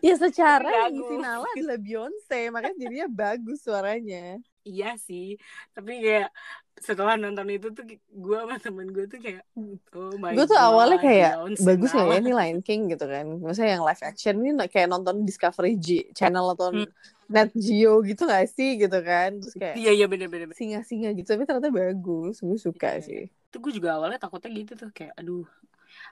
Ya 0.00 0.16
secara 0.16 0.68
yang 0.88 0.96
ngisi 0.96 1.12
bagus. 1.12 1.20
Nala 1.20 1.48
adalah 1.50 1.76
Beyonce, 1.76 2.40
makanya 2.48 2.76
jadinya 2.78 3.08
bagus 3.10 3.60
suaranya. 3.60 4.40
Iya 4.62 4.94
sih, 4.96 5.36
tapi 5.70 5.98
kayak 5.98 6.30
setelah 6.72 7.14
nonton 7.14 7.46
itu 7.48 7.68
tuh 7.70 7.84
gue 8.08 8.36
sama 8.38 8.56
temen 8.56 8.88
gue 8.90 9.04
tuh 9.06 9.20
kayak 9.20 9.42
oh 9.92 10.16
my 10.16 10.32
gue 10.32 10.46
tuh 10.46 10.56
God, 10.56 10.66
awalnya 10.66 10.98
kayak 10.98 11.32
bagus 11.60 11.90
nggak 11.92 12.08
ya 12.08 12.16
ini 12.18 12.32
Lion 12.32 12.60
King 12.60 12.82
gitu 12.88 13.04
kan. 13.04 13.26
Maksudnya 13.38 13.76
yang 13.76 13.84
live 13.84 14.02
action 14.02 14.34
ini 14.40 14.50
kayak 14.66 14.88
nonton 14.88 15.22
Discovery 15.22 15.74
G 15.76 15.88
channel 16.12 16.54
atau 16.54 16.70
Hmm. 16.72 16.88
Net 17.32 17.48
Geo 17.56 18.04
gitu 18.04 18.28
gak 18.28 18.44
sih 18.44 18.76
gitu 18.76 18.98
kan. 19.00 19.40
Terus 19.40 19.56
kayak 19.56 19.74
Iya 19.80 19.90
iya 19.96 20.04
bener-bener. 20.04 20.52
singa-singa 20.52 21.16
gitu 21.16 21.32
tapi 21.32 21.48
ternyata 21.48 21.72
bagus. 21.72 22.44
Gue 22.44 22.60
suka 22.60 23.00
Iya. 23.00 23.04
sih. 23.04 23.22
Itu 23.48 23.56
gue 23.56 23.72
juga 23.72 23.96
awalnya 23.96 24.20
takutnya 24.20 24.52
gitu 24.52 24.76
tuh 24.76 24.92
kayak 24.92 25.16
aduh 25.16 25.48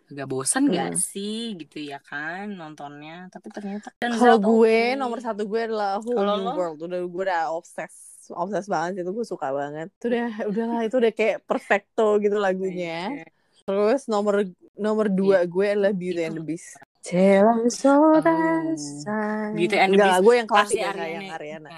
agak 0.09 0.27
bosan 0.29 0.69
gak 0.69 0.93
Hmm. 0.93 1.01
sih 1.01 1.57
gitu 1.57 1.81
ya 1.81 2.01
kan 2.01 2.53
nontonnya 2.53 3.29
tapi 3.29 3.49
ternyata 3.49 3.93
Kalau 3.97 4.37
gue 4.37 4.93
nomor 4.93 5.21
satu 5.21 5.45
gue 5.45 5.61
adalah 5.61 6.01
Whole 6.01 6.21
New? 6.21 6.53
World. 6.53 6.79
Udah 6.85 7.01
gue 7.05 7.23
udah 7.25 7.43
obses 7.53 8.10
obses 8.33 8.67
banget 8.67 9.03
itu 9.03 9.11
gue 9.11 9.27
suka 9.27 9.51
banget. 9.51 9.89
Itu 9.97 10.07
udah 10.09 10.27
udahlah 10.51 10.81
itu 10.83 10.97
udah 10.97 11.13
kayak 11.13 11.39
perfecto 11.45 12.19
gitu 12.19 12.37
lagunya. 12.37 13.25
Terus 13.63 14.07
nomor 14.07 14.47
nomor 14.75 15.07
dua 15.07 15.45
gue 15.45 15.67
adalah 15.69 15.93
Beauty 15.93 16.23
and 16.23 16.37
the 16.37 16.45
Beast. 16.45 16.79
Saw 17.01 18.21
the 18.21 18.35
Oh. 19.09 19.53
Beauty 19.53 19.77
and 19.77 19.93
the 19.93 19.97
Enggak, 19.97 20.09
Beast 20.11 20.25
gue 20.25 20.35
yang 20.37 20.49
klasik 20.49 20.79
ya, 20.79 20.93
yang 20.93 21.27
Ariana. 21.29 21.69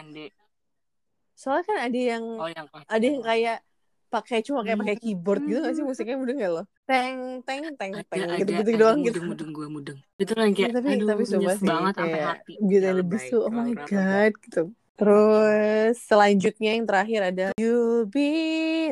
Soalnya 1.35 1.65
kan 1.65 1.79
ada 1.83 1.99
yang 1.99 2.25
Oh 2.39 2.47
yang 2.47 2.67
ada 2.71 3.03
yang 3.03 3.21
kayak 3.21 3.59
pakai 4.07 4.45
cuma 4.45 4.61
kayak 4.61 4.77
pakai 4.79 4.95
Hmm. 4.95 5.03
keyboard 5.03 5.41
gitu 5.43 5.59
gak 5.59 5.73
sih 5.73 5.81
musiknya 5.83 6.21
mudeng 6.21 6.37
gak 6.37 6.53
lo? 6.53 6.63
Teng 6.85 7.41
teng 7.43 7.65
teng 7.75 7.93
teng 8.05 8.21
ada 8.29 8.37
gitu 8.37 8.53
gitu 8.53 8.61
ada 8.69 8.79
doang 8.79 8.99
gitu. 9.01 9.09
mudeng 9.09 9.27
mudeng 9.27 9.51
gue 9.51 9.67
mudeng 9.73 9.99
itu 10.21 10.33
kan 10.37 10.47
kayak 10.53 10.69
Iya, 10.69 10.77
tapi 10.77 10.89
aduh 10.93 11.07
tapi 11.09 11.23
sih 11.25 11.39
banget 11.65 11.95
sampai 11.97 12.21
hati 12.21 12.53
Beauty 12.61 12.87
and 12.87 12.99
the 13.01 13.01
Ya, 13.01 13.09
Beast 13.09 13.25
baik. 13.25 13.33
tuh 13.33 13.41
oh 13.41 13.51
my 13.51 13.73
god 13.89 14.33
gitu. 14.39 14.63
Terus 15.03 15.99
selanjutnya 16.07 16.71
yang 16.79 16.87
terakhir 16.87 17.21
ada 17.35 17.47
You 17.59 18.07
Be 18.07 18.31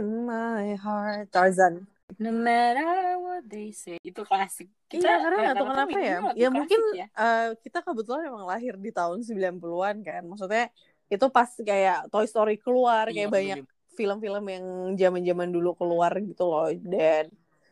in 0.03 0.27
My 0.27 0.75
Heart 0.75 1.31
Tarzan. 1.31 1.87
no 2.19 2.35
matter 2.35 3.15
what 3.23 3.47
they 3.47 3.71
say 3.71 3.95
itu 4.03 4.27
klasik 4.27 4.67
Iya 4.91 5.23
karena 5.23 5.37
nggak 5.39 5.57
tahu 5.63 5.69
kenapa 5.71 5.99
ya. 6.03 6.19
Ya 6.35 6.49
mungkin 6.51 6.81
ya. 6.99 7.07
eh, 7.07 7.55
kita 7.63 7.87
kebetulan 7.87 8.27
emang 8.27 8.43
lahir 8.43 8.75
di 8.75 8.91
tahun 8.91 9.23
90-an 9.23 9.97
kan. 10.03 10.23
Maksudnya 10.27 10.75
itu 11.07 11.27
pas 11.31 11.47
kayak 11.47 12.11
Toy 12.11 12.27
Story 12.27 12.59
keluar 12.59 13.07
Iya, 13.07 13.15
kayak 13.15 13.31
banyak 13.31 13.59
film-film 13.95 14.45
yang 14.51 14.65
zaman-zaman 14.99 15.49
dulu 15.55 15.79
keluar 15.79 16.11
gitu 16.19 16.43
loh 16.51 16.71
dan 16.75 17.31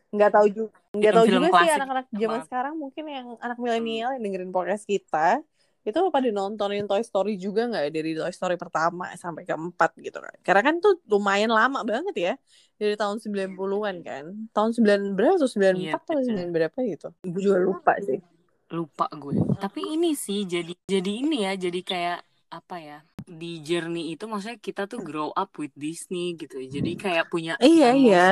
nggak 0.09 0.31
tahu 0.31 0.47
juga 0.49 0.71
nggak 0.95 1.13
tahu 1.13 1.25
juga 1.29 1.47
sih 1.53 1.71
anak-anak 1.75 2.05
zaman 2.09 2.39
sekarang 2.47 2.73
mungkin 2.79 3.03
yang 3.05 3.27
anak 3.37 3.57
milenial 3.61 4.09
yang 4.17 4.23
dengerin 4.25 4.49
podcast 4.49 4.87
kita 4.89 5.43
itu 5.87 5.99
pada 6.11 6.27
nontonin 6.29 6.85
Toy 6.85 7.01
Story 7.01 7.39
juga 7.39 7.65
nggak 7.71 7.85
dari 7.89 8.11
Toy 8.13 8.31
Story 8.35 8.55
pertama 8.59 9.09
sampai 9.15 9.47
keempat 9.47 9.95
gitu 9.99 10.19
kan. 10.19 10.35
Karena 10.43 10.61
kan 10.61 10.75
tuh 10.83 10.99
lumayan 11.07 11.49
lama 11.49 11.81
banget 11.87 12.15
ya 12.15 12.33
dari 12.75 12.99
tahun 12.99 13.17
90-an 13.23 13.95
kan. 14.03 14.23
Tahun 14.51 14.71
9 14.75 15.15
berapa 15.15 15.35
tuh? 15.39 15.49
94 15.49 15.79
Iya, 15.79 15.93
atau 15.95 16.13
betul. 16.19 16.35
9 16.35 16.55
berapa 16.55 16.77
gitu? 16.83 17.07
Gue 17.25 17.41
juga 17.41 17.57
lupa 17.63 17.93
sih. 18.03 18.19
Lupa 18.69 19.09
gue. 19.09 19.33
Tapi 19.57 19.81
ini 19.97 20.13
sih 20.13 20.45
jadi 20.45 20.73
jadi 20.85 21.11
ini 21.25 21.37
ya 21.49 21.57
jadi 21.57 21.81
kayak 21.81 22.19
apa 22.49 22.75
ya 22.81 22.99
di 23.29 23.61
journey 23.61 24.17
itu 24.17 24.25
maksudnya 24.25 24.57
kita 24.57 24.89
tuh 24.89 25.05
grow 25.05 25.29
up 25.37 25.53
with 25.61 25.69
Disney 25.77 26.33
gitu 26.33 26.57
jadi 26.65 26.97
kayak 26.97 27.25
punya 27.29 27.53
iya 27.61 27.93
iya. 27.93 28.25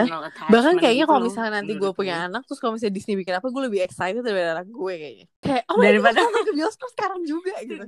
bahkan 0.49 0.73
kayaknya 0.81 1.05
gitu 1.05 1.13
kalau 1.13 1.21
misalnya 1.21 1.51
nanti 1.61 1.77
gue 1.77 1.91
punya 1.93 2.25
anak 2.25 2.41
terus 2.49 2.57
kalau 2.57 2.73
misalnya 2.73 2.97
Disney 2.97 3.13
bikin 3.13 3.37
apa 3.37 3.45
gue 3.45 3.63
lebih 3.69 3.85
excited 3.85 4.25
daripada 4.25 4.57
anak 4.57 4.67
gue 4.73 4.93
kayaknya. 4.97 5.27
Kayak 5.37 5.63
oh 5.69 5.77
daripada 5.77 6.19
God, 6.25 6.45
ke 6.49 6.51
bioskop 6.57 6.89
sekarang 6.97 7.21
juga 7.29 7.53
gitu. 7.69 7.83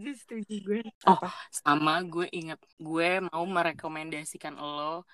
Gue. 0.62 0.86
Oh 1.10 1.18
sama 1.50 2.06
gue 2.06 2.30
inget 2.30 2.62
gue 2.78 3.10
mau 3.26 3.44
merekomendasikan 3.50 4.54
lo 4.62 5.10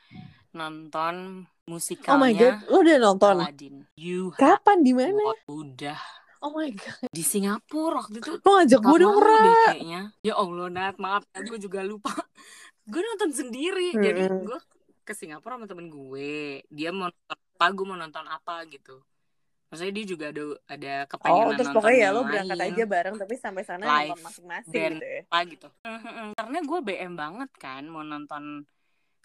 nonton 0.51 1.47
musikalnya 1.67 2.15
oh 2.15 2.19
my 2.19 2.33
god 2.35 2.55
lo 2.67 2.77
udah 2.83 2.97
nonton? 2.99 3.35
Aladdin. 3.39 3.75
You 3.95 4.35
kapan? 4.35 4.83
Di 4.83 4.91
mana? 4.91 5.23
udah 5.47 6.24
Oh 6.45 6.53
my 6.53 6.69
god. 6.77 7.09
Di 7.09 7.25
Singapura 7.25 8.05
waktu 8.05 8.21
itu. 8.21 8.37
Lo 8.37 8.49
ngajak 8.61 8.81
gue 8.85 8.97
dong, 9.01 9.17
kayaknya. 9.17 10.01
Ya 10.21 10.33
Allah, 10.37 10.69
Nat. 10.69 10.95
Maaf, 11.01 11.25
gue 11.33 11.57
juga 11.57 11.81
lupa. 11.81 12.13
gue 12.91 13.01
nonton 13.01 13.33
sendiri. 13.33 13.97
Hmm. 13.97 14.05
Jadi 14.05 14.21
gue 14.29 14.59
ke 15.01 15.13
Singapura 15.17 15.57
sama 15.57 15.65
temen 15.65 15.89
gue. 15.89 16.61
Dia 16.69 16.93
mau 16.93 17.09
nonton 17.09 17.25
apa, 17.33 17.65
gue 17.73 17.85
mau 17.89 17.97
nonton 17.97 18.25
apa 18.29 18.61
gitu. 18.69 19.01
Maksudnya 19.73 19.93
dia 19.97 20.05
juga 20.05 20.25
ada 20.29 20.43
ada 20.69 20.93
kepengenan 21.09 21.45
Oh, 21.49 21.51
terus 21.57 21.73
pokoknya 21.73 21.97
ya 21.97 22.09
lo 22.13 22.21
berangkat 22.21 22.59
aja 22.61 22.83
bareng 22.85 23.15
tapi 23.17 23.33
sampai 23.41 23.63
sana 23.65 23.83
nonton 23.89 24.21
masing-masing 24.21 25.01
gitu 25.01 25.05
ya. 25.09 25.21
Apa 25.25 25.39
gitu. 25.49 25.67
Karena 26.37 26.59
gue 26.61 26.79
BM 26.85 27.13
banget 27.17 27.49
kan 27.57 27.83
mau 27.89 28.05
nonton 28.05 28.69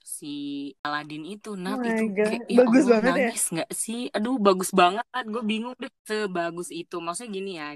si 0.00 0.68
Aladin 0.80 1.24
itu 1.28 1.54
Nat 1.54 1.78
oh 1.78 1.84
itu 1.84 2.04
kayak 2.16 2.48
ya 2.48 2.58
bagus 2.64 2.84
Allah, 2.88 2.92
banget 2.98 3.12
ya? 3.12 3.16
nangis 3.28 3.44
ya? 3.44 3.52
nggak 3.54 3.70
sih 3.72 4.00
aduh 4.10 4.36
bagus 4.40 4.70
banget 4.72 5.06
gue 5.28 5.42
bingung 5.44 5.74
deh 5.76 5.92
sebagus 6.04 6.68
itu 6.72 6.96
maksudnya 6.98 7.30
gini 7.30 7.52
ya 7.60 7.68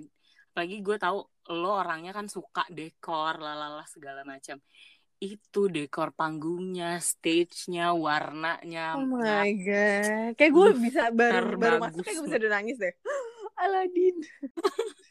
lagi 0.55 0.77
gue 0.81 0.97
tahu 0.97 1.19
lo 1.53 1.71
orangnya 1.77 2.13
kan 2.17 2.27
suka 2.31 2.65
dekor 2.73 3.37
lalala 3.39 3.85
segala 3.85 4.25
macam 4.25 4.57
itu 5.23 5.73
dekor 5.73 6.13
panggungnya, 6.13 7.01
stage-nya, 7.01 7.97
warnanya. 7.97 8.99
Oh 8.99 9.09
my 9.09 9.51
god, 9.63 10.37
kayak 10.37 10.53
gue 10.53 10.69
bisa 10.77 11.09
baru 11.15 11.57
baru 11.57 11.77
masuk 11.81 12.05
kayak 12.05 12.17
gue 12.19 12.27
bisa 12.29 12.39
udah 12.45 12.53
nangis 12.61 12.77
deh. 12.77 12.93
Aladin. 13.65 14.17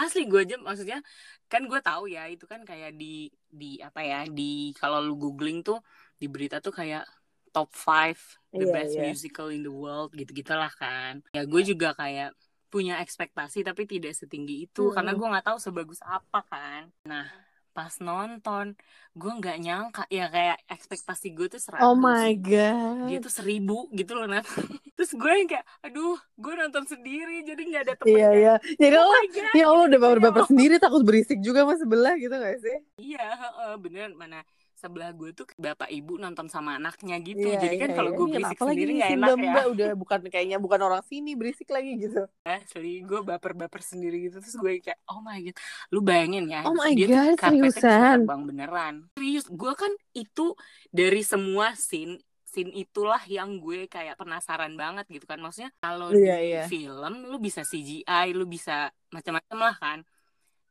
Asli 0.00 0.24
gue 0.30 0.40
aja 0.46 0.56
maksudnya 0.56 1.02
kan 1.50 1.66
gue 1.66 1.80
tahu 1.82 2.06
ya 2.06 2.30
itu 2.30 2.46
kan 2.46 2.62
kayak 2.62 2.94
di 2.94 3.26
di 3.50 3.82
apa 3.82 4.00
ya 4.00 4.20
di 4.24 4.70
kalau 4.78 5.02
lu 5.02 5.18
googling 5.18 5.66
tuh 5.66 5.82
di 6.20 6.28
berita 6.28 6.60
tuh 6.60 6.76
kayak 6.76 7.08
top 7.50 7.72
five 7.72 8.20
the 8.54 8.68
yeah, 8.68 8.74
best 8.74 8.92
yeah. 8.94 9.08
musical 9.08 9.48
in 9.50 9.64
the 9.66 9.72
world 9.72 10.12
gitu 10.14 10.30
gitulah 10.30 10.70
kan. 10.76 11.24
Ya 11.34 11.48
gue 11.48 11.62
juga 11.64 11.96
kayak 11.96 12.36
punya 12.70 13.02
ekspektasi 13.02 13.66
tapi 13.66 13.82
tidak 13.88 14.14
setinggi 14.14 14.70
itu 14.70 14.90
mm. 14.90 14.94
karena 14.94 15.12
gue 15.16 15.26
nggak 15.26 15.46
tahu 15.48 15.58
sebagus 15.58 15.98
apa 16.06 16.46
kan. 16.46 16.92
Nah 17.08 17.26
pas 17.70 17.90
nonton 18.02 18.74
gue 19.14 19.32
nggak 19.40 19.58
nyangka 19.62 20.04
ya 20.10 20.26
kayak 20.30 20.58
ekspektasi 20.66 21.34
gue 21.34 21.46
tuh 21.50 21.62
seratus. 21.62 21.86
Oh 21.86 21.98
my 21.98 22.34
god. 22.38 23.10
Dia 23.10 23.18
tuh 23.18 23.32
seribu 23.32 23.90
gitu 23.90 24.14
loh 24.14 24.30
nat. 24.30 24.46
Terus 24.98 25.16
gue 25.16 25.32
yang 25.32 25.48
kayak 25.48 25.66
aduh 25.82 26.18
gue 26.38 26.52
nonton 26.54 26.84
sendiri 26.86 27.42
jadi 27.42 27.62
nggak 27.62 27.82
ada 27.88 27.94
temen 27.98 28.10
iya 28.14 28.28
iya. 28.34 28.54
Jadi 28.78 28.94
oh 28.98 29.06
lo 29.06 29.18
ya 29.56 29.66
allah 29.66 29.84
udah 29.90 30.00
baper 30.02 30.20
baper 30.22 30.42
sendiri 30.50 30.74
takut 30.78 31.02
berisik 31.02 31.38
juga 31.42 31.66
mas 31.66 31.82
sebelah 31.82 32.14
gitu 32.18 32.34
gak 32.34 32.58
sih? 32.62 32.78
Iya 33.00 33.26
uh, 33.66 33.76
bener. 33.80 34.14
Mana 34.14 34.42
sebelah 34.80 35.12
gue 35.12 35.36
tuh 35.36 35.44
bapak 35.60 35.92
ibu 35.92 36.16
nonton 36.16 36.48
sama 36.48 36.80
anaknya 36.80 37.20
gitu. 37.20 37.52
Yeah, 37.52 37.60
jadi 37.60 37.76
kan 37.76 37.88
yeah, 37.92 37.98
kalau 38.00 38.10
yeah. 38.10 38.18
gue 38.18 38.26
berisik 38.32 38.58
sendiri 38.64 38.90
nggak 38.96 39.10
enak 39.12 39.28
ya. 39.28 39.52
Mbak 39.52 39.66
udah 39.76 39.88
bukan 39.92 40.20
kayaknya 40.32 40.56
bukan 40.56 40.80
orang 40.80 41.04
sini 41.04 41.36
berisik 41.36 41.68
lagi 41.68 42.00
gitu. 42.00 42.24
Asli 42.48 43.04
gue 43.04 43.20
baper-baper 43.20 43.84
sendiri 43.84 44.24
gitu. 44.24 44.40
Terus 44.40 44.56
gue 44.56 44.72
kayak 44.80 44.96
oh 45.12 45.20
my 45.20 45.36
god 45.44 45.56
lu 45.92 46.00
bayangin 46.00 46.48
ya 46.48 46.64
oh 46.64 46.72
my 46.72 46.96
dia 46.96 47.36
god 47.36 47.36
seriusan? 47.36 48.24
bang 48.24 48.42
beneran. 48.48 48.94
Serius 49.20 49.46
gue 49.52 49.72
kan 49.76 49.92
itu 50.16 50.56
dari 50.88 51.20
semua 51.20 51.76
scene 51.76 52.16
scene 52.48 52.72
itulah 52.74 53.22
yang 53.30 53.62
gue 53.62 53.86
kayak 53.86 54.16
penasaran 54.16 54.72
banget 54.80 55.04
gitu 55.12 55.28
kan. 55.28 55.36
Maksudnya 55.38 55.70
kalau 55.76 56.08
yeah, 56.16 56.40
di 56.40 56.50
yeah. 56.56 56.66
film 56.66 57.28
lu 57.28 57.36
bisa 57.36 57.60
CGI 57.62 58.32
lu 58.32 58.48
bisa 58.48 58.88
macam-macam 59.12 59.58
lah 59.60 59.76
kan. 59.76 59.98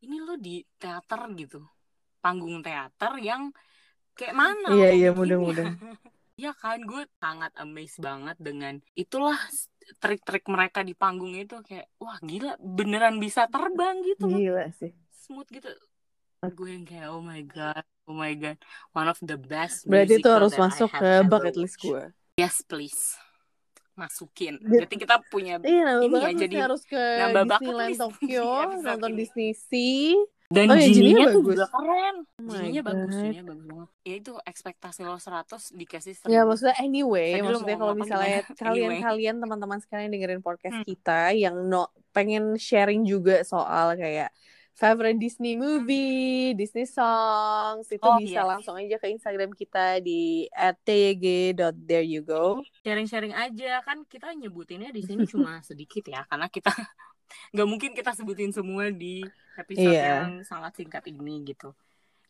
Ini 0.02 0.16
lu 0.18 0.36
di 0.42 0.66
teater 0.82 1.30
gitu 1.38 1.62
panggung 2.20 2.60
teater 2.60 3.16
yang 3.24 3.52
kayak 4.20 4.36
mana 4.36 4.68
iya 4.76 4.92
iya 4.92 5.10
mudah-mudahan 5.16 5.80
Iya 6.40 6.56
kan 6.56 6.80
gue 6.88 7.04
sangat 7.20 7.52
amazed 7.60 8.00
banget 8.00 8.40
dengan 8.40 8.80
itulah 8.96 9.36
trik-trik 10.00 10.48
mereka 10.48 10.88
di 10.88 10.96
panggung 10.96 11.36
itu. 11.36 11.60
Kayak 11.68 11.92
wah 12.00 12.16
gila 12.24 12.56
beneran 12.64 13.20
bisa 13.20 13.52
terbang 13.52 14.00
gitu 14.08 14.32
gila 14.32 14.72
sih. 14.72 14.96
Smooth 15.12 15.52
gitu. 15.52 15.68
Gue 16.56 16.80
yang 16.80 16.88
kayak 16.88 17.12
oh 17.12 17.20
my 17.20 17.44
god 17.44 17.84
oh 18.08 18.16
my 18.16 18.32
god 18.40 18.56
one 18.96 19.12
of 19.12 19.20
the 19.20 19.36
best 19.36 19.84
berarti 19.84 20.24
itu 20.24 20.30
harus 20.32 20.56
masuk 20.56 20.88
ke 20.88 21.12
bucket 21.28 21.60
list 21.60 21.76
gue 21.76 22.08
yes 22.40 22.64
please. 22.64 23.20
Masukin. 24.00 24.64
Berarti 24.64 24.96
kita 24.96 25.20
punya 25.28 25.60
iya, 25.60 26.00
ini 26.00 26.24
ya 26.24 26.32
jadi 26.32 26.56
harus 26.72 26.88
ke 26.88 26.96
Disneyland 27.36 28.00
Tokyo 28.08 28.80
nonton 28.80 29.12
Disney 29.12 29.52
Sea 29.52 30.16
dan 30.50 30.66
oh, 30.74 30.78
ya, 30.82 30.90
jininya 30.90 31.30
tuh 31.30 31.46
juga 31.46 31.70
keren. 31.70 32.16
Oh 32.26 32.54
jininya 32.58 32.82
bagus, 32.90 33.14
jininya 33.14 33.46
bagus 33.54 33.66
banget. 33.70 33.90
Ya 34.02 34.16
itu 34.18 34.34
ekspektasi 34.42 35.06
lo 35.06 35.22
100 35.22 35.78
dikasih 35.78 36.14
100. 36.26 36.34
Ya 36.34 36.42
maksudnya 36.42 36.76
anyway, 36.82 37.38
Tadi 37.38 37.46
maksudnya 37.46 37.78
kalau 37.78 37.94
misalnya 37.94 38.42
kalian-kalian 38.58 39.38
anyway. 39.38 39.44
teman-teman 39.46 39.78
sekalian 39.78 40.10
dengerin 40.10 40.42
podcast 40.42 40.82
hmm. 40.82 40.88
kita 40.90 41.38
yang 41.38 41.54
no 41.70 41.94
pengen 42.10 42.58
sharing 42.58 43.06
juga 43.06 43.46
soal 43.46 43.94
kayak 43.94 44.34
favorite 44.80 45.20
Disney 45.22 45.54
movie, 45.54 46.58
Disney 46.58 46.90
songs 46.90 47.86
itu 47.92 48.02
oh, 48.02 48.18
bisa 48.18 48.42
iya. 48.42 48.50
langsung 48.50 48.74
aja 48.74 48.96
ke 48.96 49.06
Instagram 49.12 49.52
kita 49.52 50.00
di 50.00 50.50
@tyg.thereyougo. 50.82 52.66
Sharing-sharing 52.82 53.36
aja 53.36 53.86
kan 53.86 54.02
kita 54.08 54.34
nyebutinnya 54.34 54.90
di 54.96 55.06
sini 55.06 55.28
cuma 55.28 55.60
sedikit 55.70 56.08
ya 56.08 56.26
karena 56.26 56.50
kita 56.50 56.74
nggak 57.54 57.68
mungkin 57.68 57.92
kita 57.94 58.16
sebutin 58.16 58.56
semua 58.56 58.90
di 58.90 59.22
episode 59.60 59.92
yeah. 59.92 60.24
yang 60.24 60.42
sangat 60.48 60.80
singkat 60.80 61.04
ini 61.12 61.44
gitu. 61.44 61.76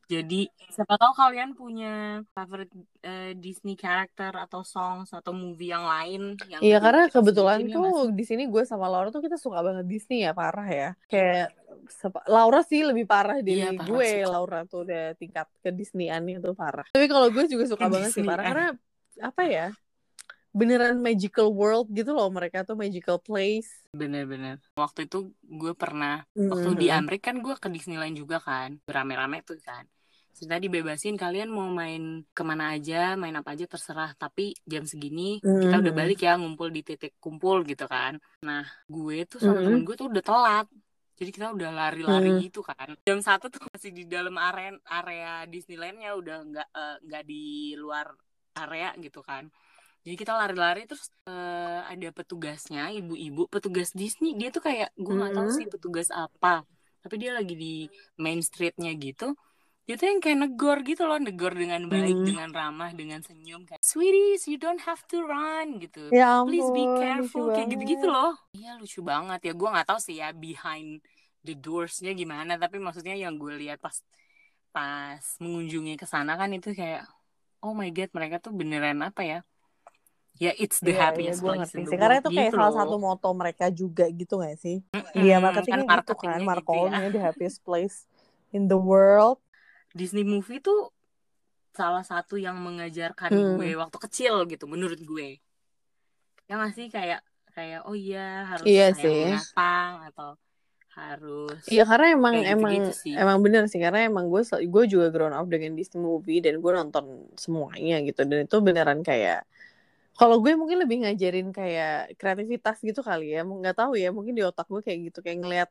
Jadi 0.09 0.49
siapa 0.73 0.97
tahu 0.97 1.13
kalian 1.13 1.53
punya 1.53 2.25
favorite 2.33 2.73
uh, 3.05 3.29
Disney 3.37 3.77
character 3.77 4.33
atau 4.33 4.65
songs 4.65 5.13
atau 5.13 5.29
movie 5.37 5.69
yang 5.69 5.85
lain 5.85 6.33
yang 6.49 6.65
Iya 6.65 6.81
karena 6.81 7.13
kebetulan 7.13 7.69
tuh 7.69 8.09
di 8.09 8.25
sini 8.25 8.49
gue 8.49 8.65
sama 8.65 8.89
Laura 8.89 9.13
tuh 9.13 9.21
kita 9.21 9.37
suka 9.37 9.61
banget 9.61 9.85
Disney 9.85 10.25
ya 10.25 10.33
parah 10.33 10.65
ya. 10.65 10.89
Kayak 11.05 11.53
Laura 12.25 12.65
sih 12.65 12.81
lebih 12.81 13.05
parah 13.05 13.37
dari 13.37 13.61
iya, 13.61 13.69
gue. 13.69 14.09
Suka. 14.25 14.33
Laura 14.33 14.59
tuh 14.65 14.81
udah 14.89 15.13
tingkat 15.13 15.45
ke 15.61 15.69
Disneyan 15.69 16.25
itu 16.25 16.57
parah. 16.57 16.89
Tapi 16.89 17.05
kalau 17.05 17.29
gue 17.29 17.45
juga 17.45 17.69
suka 17.69 17.85
banget 17.85 18.09
sih 18.09 18.25
parah 18.25 18.45
karena 18.49 18.67
apa 19.21 19.43
ya? 19.45 19.67
Beneran 20.49 20.97
magical 20.97 21.53
world 21.53 21.87
gitu 21.93 22.11
loh 22.11 22.27
mereka 22.33 22.65
tuh 22.65 22.73
magical 22.73 23.21
place 23.21 23.85
bener-bener 23.93 24.57
waktu 24.73 25.05
itu 25.05 25.33
gue 25.45 25.73
pernah 25.77 26.25
mm-hmm. 26.33 26.49
waktu 26.49 26.69
di 26.77 26.87
Amerika 26.89 27.29
kan 27.29 27.37
gue 27.41 27.53
ke 27.57 27.69
Disneyland 27.69 28.17
juga 28.17 28.41
kan 28.41 28.81
berame-rame 28.85 29.45
tuh 29.45 29.61
kan 29.61 29.85
sudah 30.33 30.55
dibebasin 30.55 31.19
kalian 31.19 31.51
mau 31.51 31.67
main 31.67 32.23
ke 32.31 32.41
mana 32.47 32.73
aja 32.73 33.19
main 33.19 33.35
apa 33.35 33.53
aja 33.53 33.67
terserah 33.67 34.15
tapi 34.17 34.55
jam 34.65 34.87
segini 34.87 35.37
mm-hmm. 35.43 35.61
kita 35.67 35.75
udah 35.85 35.93
balik 35.93 36.19
ya 36.25 36.39
ngumpul 36.39 36.73
di 36.73 36.81
titik 36.81 37.19
kumpul 37.21 37.61
gitu 37.67 37.85
kan 37.85 38.17
nah 38.41 38.65
gue 38.89 39.27
tuh 39.29 39.37
sama 39.37 39.59
mm-hmm. 39.59 39.65
temen 39.69 39.81
gue 39.85 39.95
tuh 39.97 40.07
udah 40.09 40.23
telat 40.23 40.67
jadi 41.19 41.29
kita 41.35 41.47
udah 41.51 41.69
lari-lari 41.75 42.31
hmm. 42.31 42.41
gitu 42.47 42.63
kan 42.63 42.95
jam 43.03 43.19
satu 43.19 43.51
tuh 43.51 43.59
masih 43.67 43.91
di 43.91 44.07
dalam 44.07 44.39
area 44.39 44.79
area 44.87 45.43
Disneylandnya 45.51 46.15
udah 46.15 46.37
nggak 46.47 46.69
eh, 46.71 46.97
nggak 47.03 47.23
uh, 47.23 47.27
di 47.27 47.43
luar 47.75 48.07
area 48.55 48.95
gitu 49.03 49.19
kan 49.19 49.51
jadi 50.07 50.15
kita 50.15 50.31
lari-lari 50.31 50.87
terus 50.87 51.11
uh, 51.27 51.83
ada 51.83 52.09
petugasnya 52.15 52.87
ibu-ibu 52.95 53.51
petugas 53.51 53.91
Disney. 53.91 54.33
Dia 54.39 54.49
tuh 54.49 54.63
kayak 54.63 54.95
gue 54.95 55.13
nggak 55.13 55.35
tahu 55.35 55.49
sih 55.51 55.67
petugas 55.67 56.07
apa 56.09 56.63
tapi 56.99 57.15
dia 57.15 57.31
lagi 57.31 57.55
di 57.55 57.87
main 58.19 58.39
streetnya 58.43 58.91
gitu. 58.95 59.35
Dia 59.87 59.97
tuh 59.97 60.05
yang 60.05 60.21
kayak 60.21 60.37
negor 60.45 60.77
gitu 60.85 61.09
loh 61.09 61.17
negor 61.17 61.57
dengan 61.57 61.89
baik 61.89 62.13
mm. 62.13 62.25
dengan 62.29 62.49
ramah 62.53 62.93
dengan 62.93 63.25
senyum 63.25 63.65
kayak 63.65 63.81
sweeties 63.81 64.45
you 64.45 64.61
don't 64.61 64.83
have 64.85 65.01
to 65.09 65.19
run 65.25 65.81
gitu. 65.81 66.13
Ya 66.13 66.39
ampun, 66.39 66.53
please 66.53 66.69
be 66.69 66.85
careful 66.99 67.49
kayak 67.51 67.67
gitu-gitu 67.73 68.07
loh. 68.07 68.37
Iya 68.53 68.77
lucu 68.77 69.01
banget. 69.01 69.49
Ya 69.49 69.53
gue 69.57 69.69
nggak 69.69 69.87
tahu 69.89 69.99
sih 69.99 70.21
ya 70.21 70.29
behind 70.31 71.01
the 71.43 71.55
doorsnya 71.55 72.11
gimana 72.13 72.59
tapi 72.59 72.77
maksudnya 72.77 73.15
yang 73.15 73.39
gue 73.39 73.55
lihat 73.57 73.79
pas 73.79 73.95
pas 74.69 75.23
mengunjungi 75.41 75.97
ke 75.97 76.05
sana 76.05 76.37
kan 76.37 76.53
itu 76.53 76.75
kayak 76.77 77.07
oh 77.65 77.73
my 77.73 77.89
god 77.89 78.11
mereka 78.13 78.37
tuh 78.37 78.53
beneran 78.53 79.01
apa 79.01 79.21
ya 79.25 79.39
ya 80.37 80.51
it's 80.55 80.77
the 80.79 80.93
yeah, 80.93 81.09
happiest 81.09 81.41
yeah, 81.41 81.47
place 81.57 81.73
in 81.73 81.83
the 81.83 81.91
world. 81.91 82.01
Karena 82.01 82.15
itu 82.21 82.29
kayak 82.29 82.49
gitu 82.51 82.57
salah 82.59 82.73
satu 82.77 82.95
moto 83.01 83.29
mereka 83.33 83.65
juga 83.73 84.05
gitu 84.11 84.33
gak 84.39 84.57
sih? 84.61 84.77
Iya, 85.17 85.41
mm, 85.41 85.43
marketingnya 85.43 85.85
kan 85.87 85.99
gitu 86.05 86.13
kan, 86.15 86.39
marketingnya 86.45 86.99
gitu 86.99 87.07
ya. 87.07 87.11
the 87.15 87.21
happiest 87.21 87.59
place 87.65 88.05
in 88.53 88.69
the 88.69 88.77
world. 88.77 89.41
Disney 89.97 90.21
movie 90.21 90.61
tuh 90.61 90.93
salah 91.73 92.05
satu 92.05 92.37
yang 92.37 92.59
mengajarkan 92.59 93.31
hmm. 93.31 93.55
gue 93.57 93.69
waktu 93.79 93.97
kecil 94.09 94.45
gitu 94.45 94.69
menurut 94.69 94.99
gue. 95.01 95.41
Ya 96.45 96.53
gak 96.61 96.73
sih 96.77 96.87
kayak 96.93 97.25
kayak 97.53 97.83
oh 97.83 97.97
iya 97.97 98.45
harus 98.45 98.65
iya 98.65 98.87
sih. 98.95 99.35
binatang 99.35 100.07
atau 100.13 100.37
harus 100.99 101.63
iya 101.71 101.83
karena 101.87 102.17
emang 102.17 102.35
gitu 102.41 102.53
emang 102.55 102.73
sih. 102.91 103.15
emang 103.15 103.37
bener 103.39 103.63
sih 103.71 103.79
karena 103.79 104.09
emang 104.09 104.27
gue 104.27 104.41
gue 104.43 104.83
juga 104.89 105.07
grown 105.13 105.35
up 105.35 105.47
dengan 105.47 105.77
Disney 105.77 106.01
movie 106.01 106.43
dan 106.43 106.59
gue 106.59 106.71
nonton 106.71 107.29
semuanya 107.39 108.03
gitu 108.03 108.27
dan 108.27 108.43
itu 108.43 108.57
beneran 108.59 108.99
kayak 109.05 109.47
kalau 110.19 110.35
gue 110.43 110.51
mungkin 110.59 110.77
lebih 110.83 110.97
ngajarin 111.01 111.47
kayak 111.57 111.89
kreativitas 112.19 112.75
gitu 112.87 112.99
kali 113.09 113.23
ya 113.35 113.39
nggak 113.47 113.75
tahu 113.79 113.91
ya 114.03 114.07
mungkin 114.15 114.33
di 114.37 114.43
otak 114.49 114.65
gue 114.73 114.81
kayak 114.85 114.99
gitu 115.07 115.17
kayak 115.25 115.37
ngeliat 115.41 115.69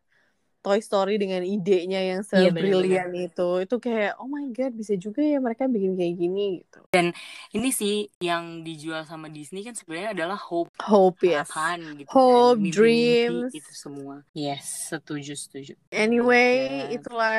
Toy 0.59 0.83
Story 0.83 1.16
dengan 1.16 1.47
idenya 1.47 2.03
yang 2.03 2.23
sebrilian 2.27 3.14
iya, 3.14 3.31
itu 3.31 3.49
itu 3.62 3.77
kayak 3.79 4.18
oh 4.18 4.27
my 4.27 4.51
god 4.51 4.75
bisa 4.75 4.99
juga 4.99 5.23
ya 5.23 5.38
mereka 5.38 5.71
bikin 5.71 5.94
kayak 5.94 6.14
gini 6.18 6.62
gitu 6.62 6.81
dan 6.90 7.14
ini 7.55 7.71
sih 7.71 8.11
yang 8.18 8.66
dijual 8.66 9.07
sama 9.07 9.31
Disney 9.31 9.62
kan 9.62 9.79
sebenarnya 9.79 10.18
adalah 10.18 10.38
hope 10.38 10.71
hope 10.83 11.23
ya 11.23 11.47
yes. 11.47 11.55
gitu 12.03 12.11
hope 12.11 12.59
kan. 12.59 12.75
dreams 12.75 13.51
itu 13.55 13.73
semua 13.73 14.27
yes 14.35 14.90
setuju 14.90 15.38
setuju 15.38 15.73
anyway 15.94 16.90
yeah. 16.90 16.97
itulah 16.99 17.38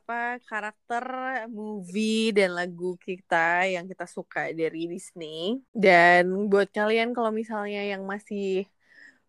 apa 0.00 0.40
karakter 0.48 1.04
movie 1.52 2.32
dan 2.32 2.56
lagu 2.56 2.96
kita 3.00 3.68
yang 3.68 3.84
kita 3.84 4.08
suka 4.08 4.48
dari 4.56 4.88
Disney 4.88 5.60
dan 5.76 6.48
buat 6.48 6.72
kalian 6.72 7.12
kalau 7.12 7.28
misalnya 7.28 7.84
yang 7.84 8.08
masih 8.08 8.64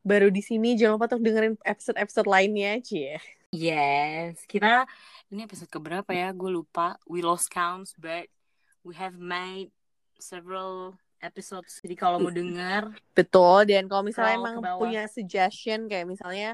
baru 0.06 0.30
di 0.30 0.46
sini 0.46 0.78
jangan 0.78 1.02
lupa 1.02 1.10
untuk 1.10 1.26
dengerin 1.26 1.58
episode-episode 1.66 2.30
lainnya 2.30 2.78
cie. 2.86 3.18
Yes 3.50 4.46
kita 4.46 4.86
ini 5.34 5.50
episode 5.50 5.74
keberapa 5.74 6.14
ya? 6.14 6.30
Gue 6.30 6.54
lupa. 6.54 7.02
We 7.10 7.26
lost 7.26 7.50
counts 7.50 7.98
but 7.98 8.30
we 8.86 8.94
have 8.94 9.18
made 9.18 9.74
several 10.22 10.94
episodes. 11.26 11.82
Jadi 11.82 11.98
kalau 11.98 12.22
mau 12.22 12.30
denger 12.30 12.94
betul 13.18 13.66
dan 13.66 13.90
kalau 13.90 14.06
misalnya 14.06 14.38
emang 14.38 14.62
punya 14.78 15.10
suggestion 15.10 15.90
kayak 15.90 16.06
misalnya 16.06 16.54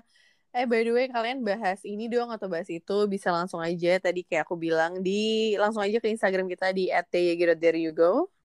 eh 0.55 0.63
by 0.63 0.83
the 0.83 0.91
way 0.95 1.07
kalian 1.11 1.43
bahas 1.43 1.79
ini 1.83 2.11
dong 2.11 2.31
atau 2.31 2.47
bahas 2.47 2.71
itu 2.71 2.97
bisa 3.11 3.35
langsung 3.35 3.59
aja. 3.59 3.99
Tadi 3.99 4.23
kayak 4.23 4.47
aku 4.47 4.55
bilang 4.55 5.03
di 5.03 5.53
langsung 5.59 5.83
aja 5.83 5.99
ke 5.99 6.07
Instagram 6.07 6.47
kita 6.47 6.71
di 6.71 6.87
@tyg.there 6.87 7.75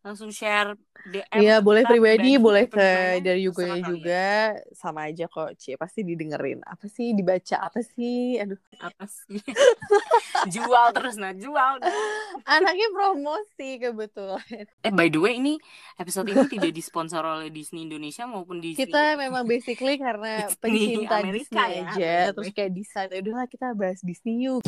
langsung 0.01 0.33
share 0.33 0.73
DM 1.01 1.41
Iya 1.41 1.55
boleh 1.61 1.85
pribadi 1.85 2.37
boleh 2.37 2.65
ke 2.65 3.21
dari 3.21 3.45
Yugo 3.45 3.61
ya. 3.65 3.77
juga. 3.81 4.25
sama 4.73 5.09
aja 5.09 5.25
kok 5.29 5.57
Cie 5.57 5.77
pasti 5.77 6.01
didengerin. 6.01 6.61
Apa 6.65 6.85
sih 6.89 7.13
dibaca 7.13 7.69
apa 7.69 7.81
sih? 7.81 8.37
Aduh. 8.37 8.57
Apa 8.81 9.05
sih? 9.05 9.37
Jual 10.53 10.89
terus 10.93 11.17
nah 11.21 11.33
jual 11.33 11.77
anaknya 12.45 12.87
promosi 12.93 13.77
kebetulan. 13.77 14.65
Eh 14.81 14.93
by 14.93 15.09
the 15.09 15.21
way 15.21 15.37
ini 15.37 15.61
episode 15.97 16.25
ini 16.29 16.49
tidak 16.49 16.73
disponsor 16.73 17.21
oleh 17.21 17.53
Disney 17.53 17.85
Indonesia 17.85 18.25
maupun 18.25 18.57
Disney. 18.57 18.89
Kita 18.89 19.17
memang 19.21 19.45
basically 19.45 20.01
karena 20.01 20.49
pencinta 20.61 21.21
Amerika 21.21 21.61
Disney 21.61 21.77
ya, 21.77 21.85
aja. 21.93 22.13
terus 22.33 22.49
kayak 22.53 22.71
decide 22.73 23.09
ya 23.13 23.19
udahlah 23.21 23.47
kita 23.49 23.67
bahas 23.77 24.01
Disney 24.01 24.49
yuk 24.49 24.65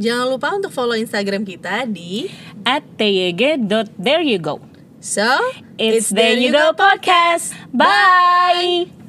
Jangan 0.00 0.26
lupa 0.30 0.48
untuk 0.56 0.72
follow 0.72 0.96
Instagram 0.96 1.44
kita 1.44 1.84
di 1.84 2.30
at 2.64 2.84
tyg.thereyougo. 2.96 4.60
So, 5.02 5.26
it's, 5.82 6.08
it's 6.08 6.08
There 6.14 6.38
You 6.38 6.54
Go 6.54 6.70
Podcast. 6.78 7.58
Bye! 7.74 9.01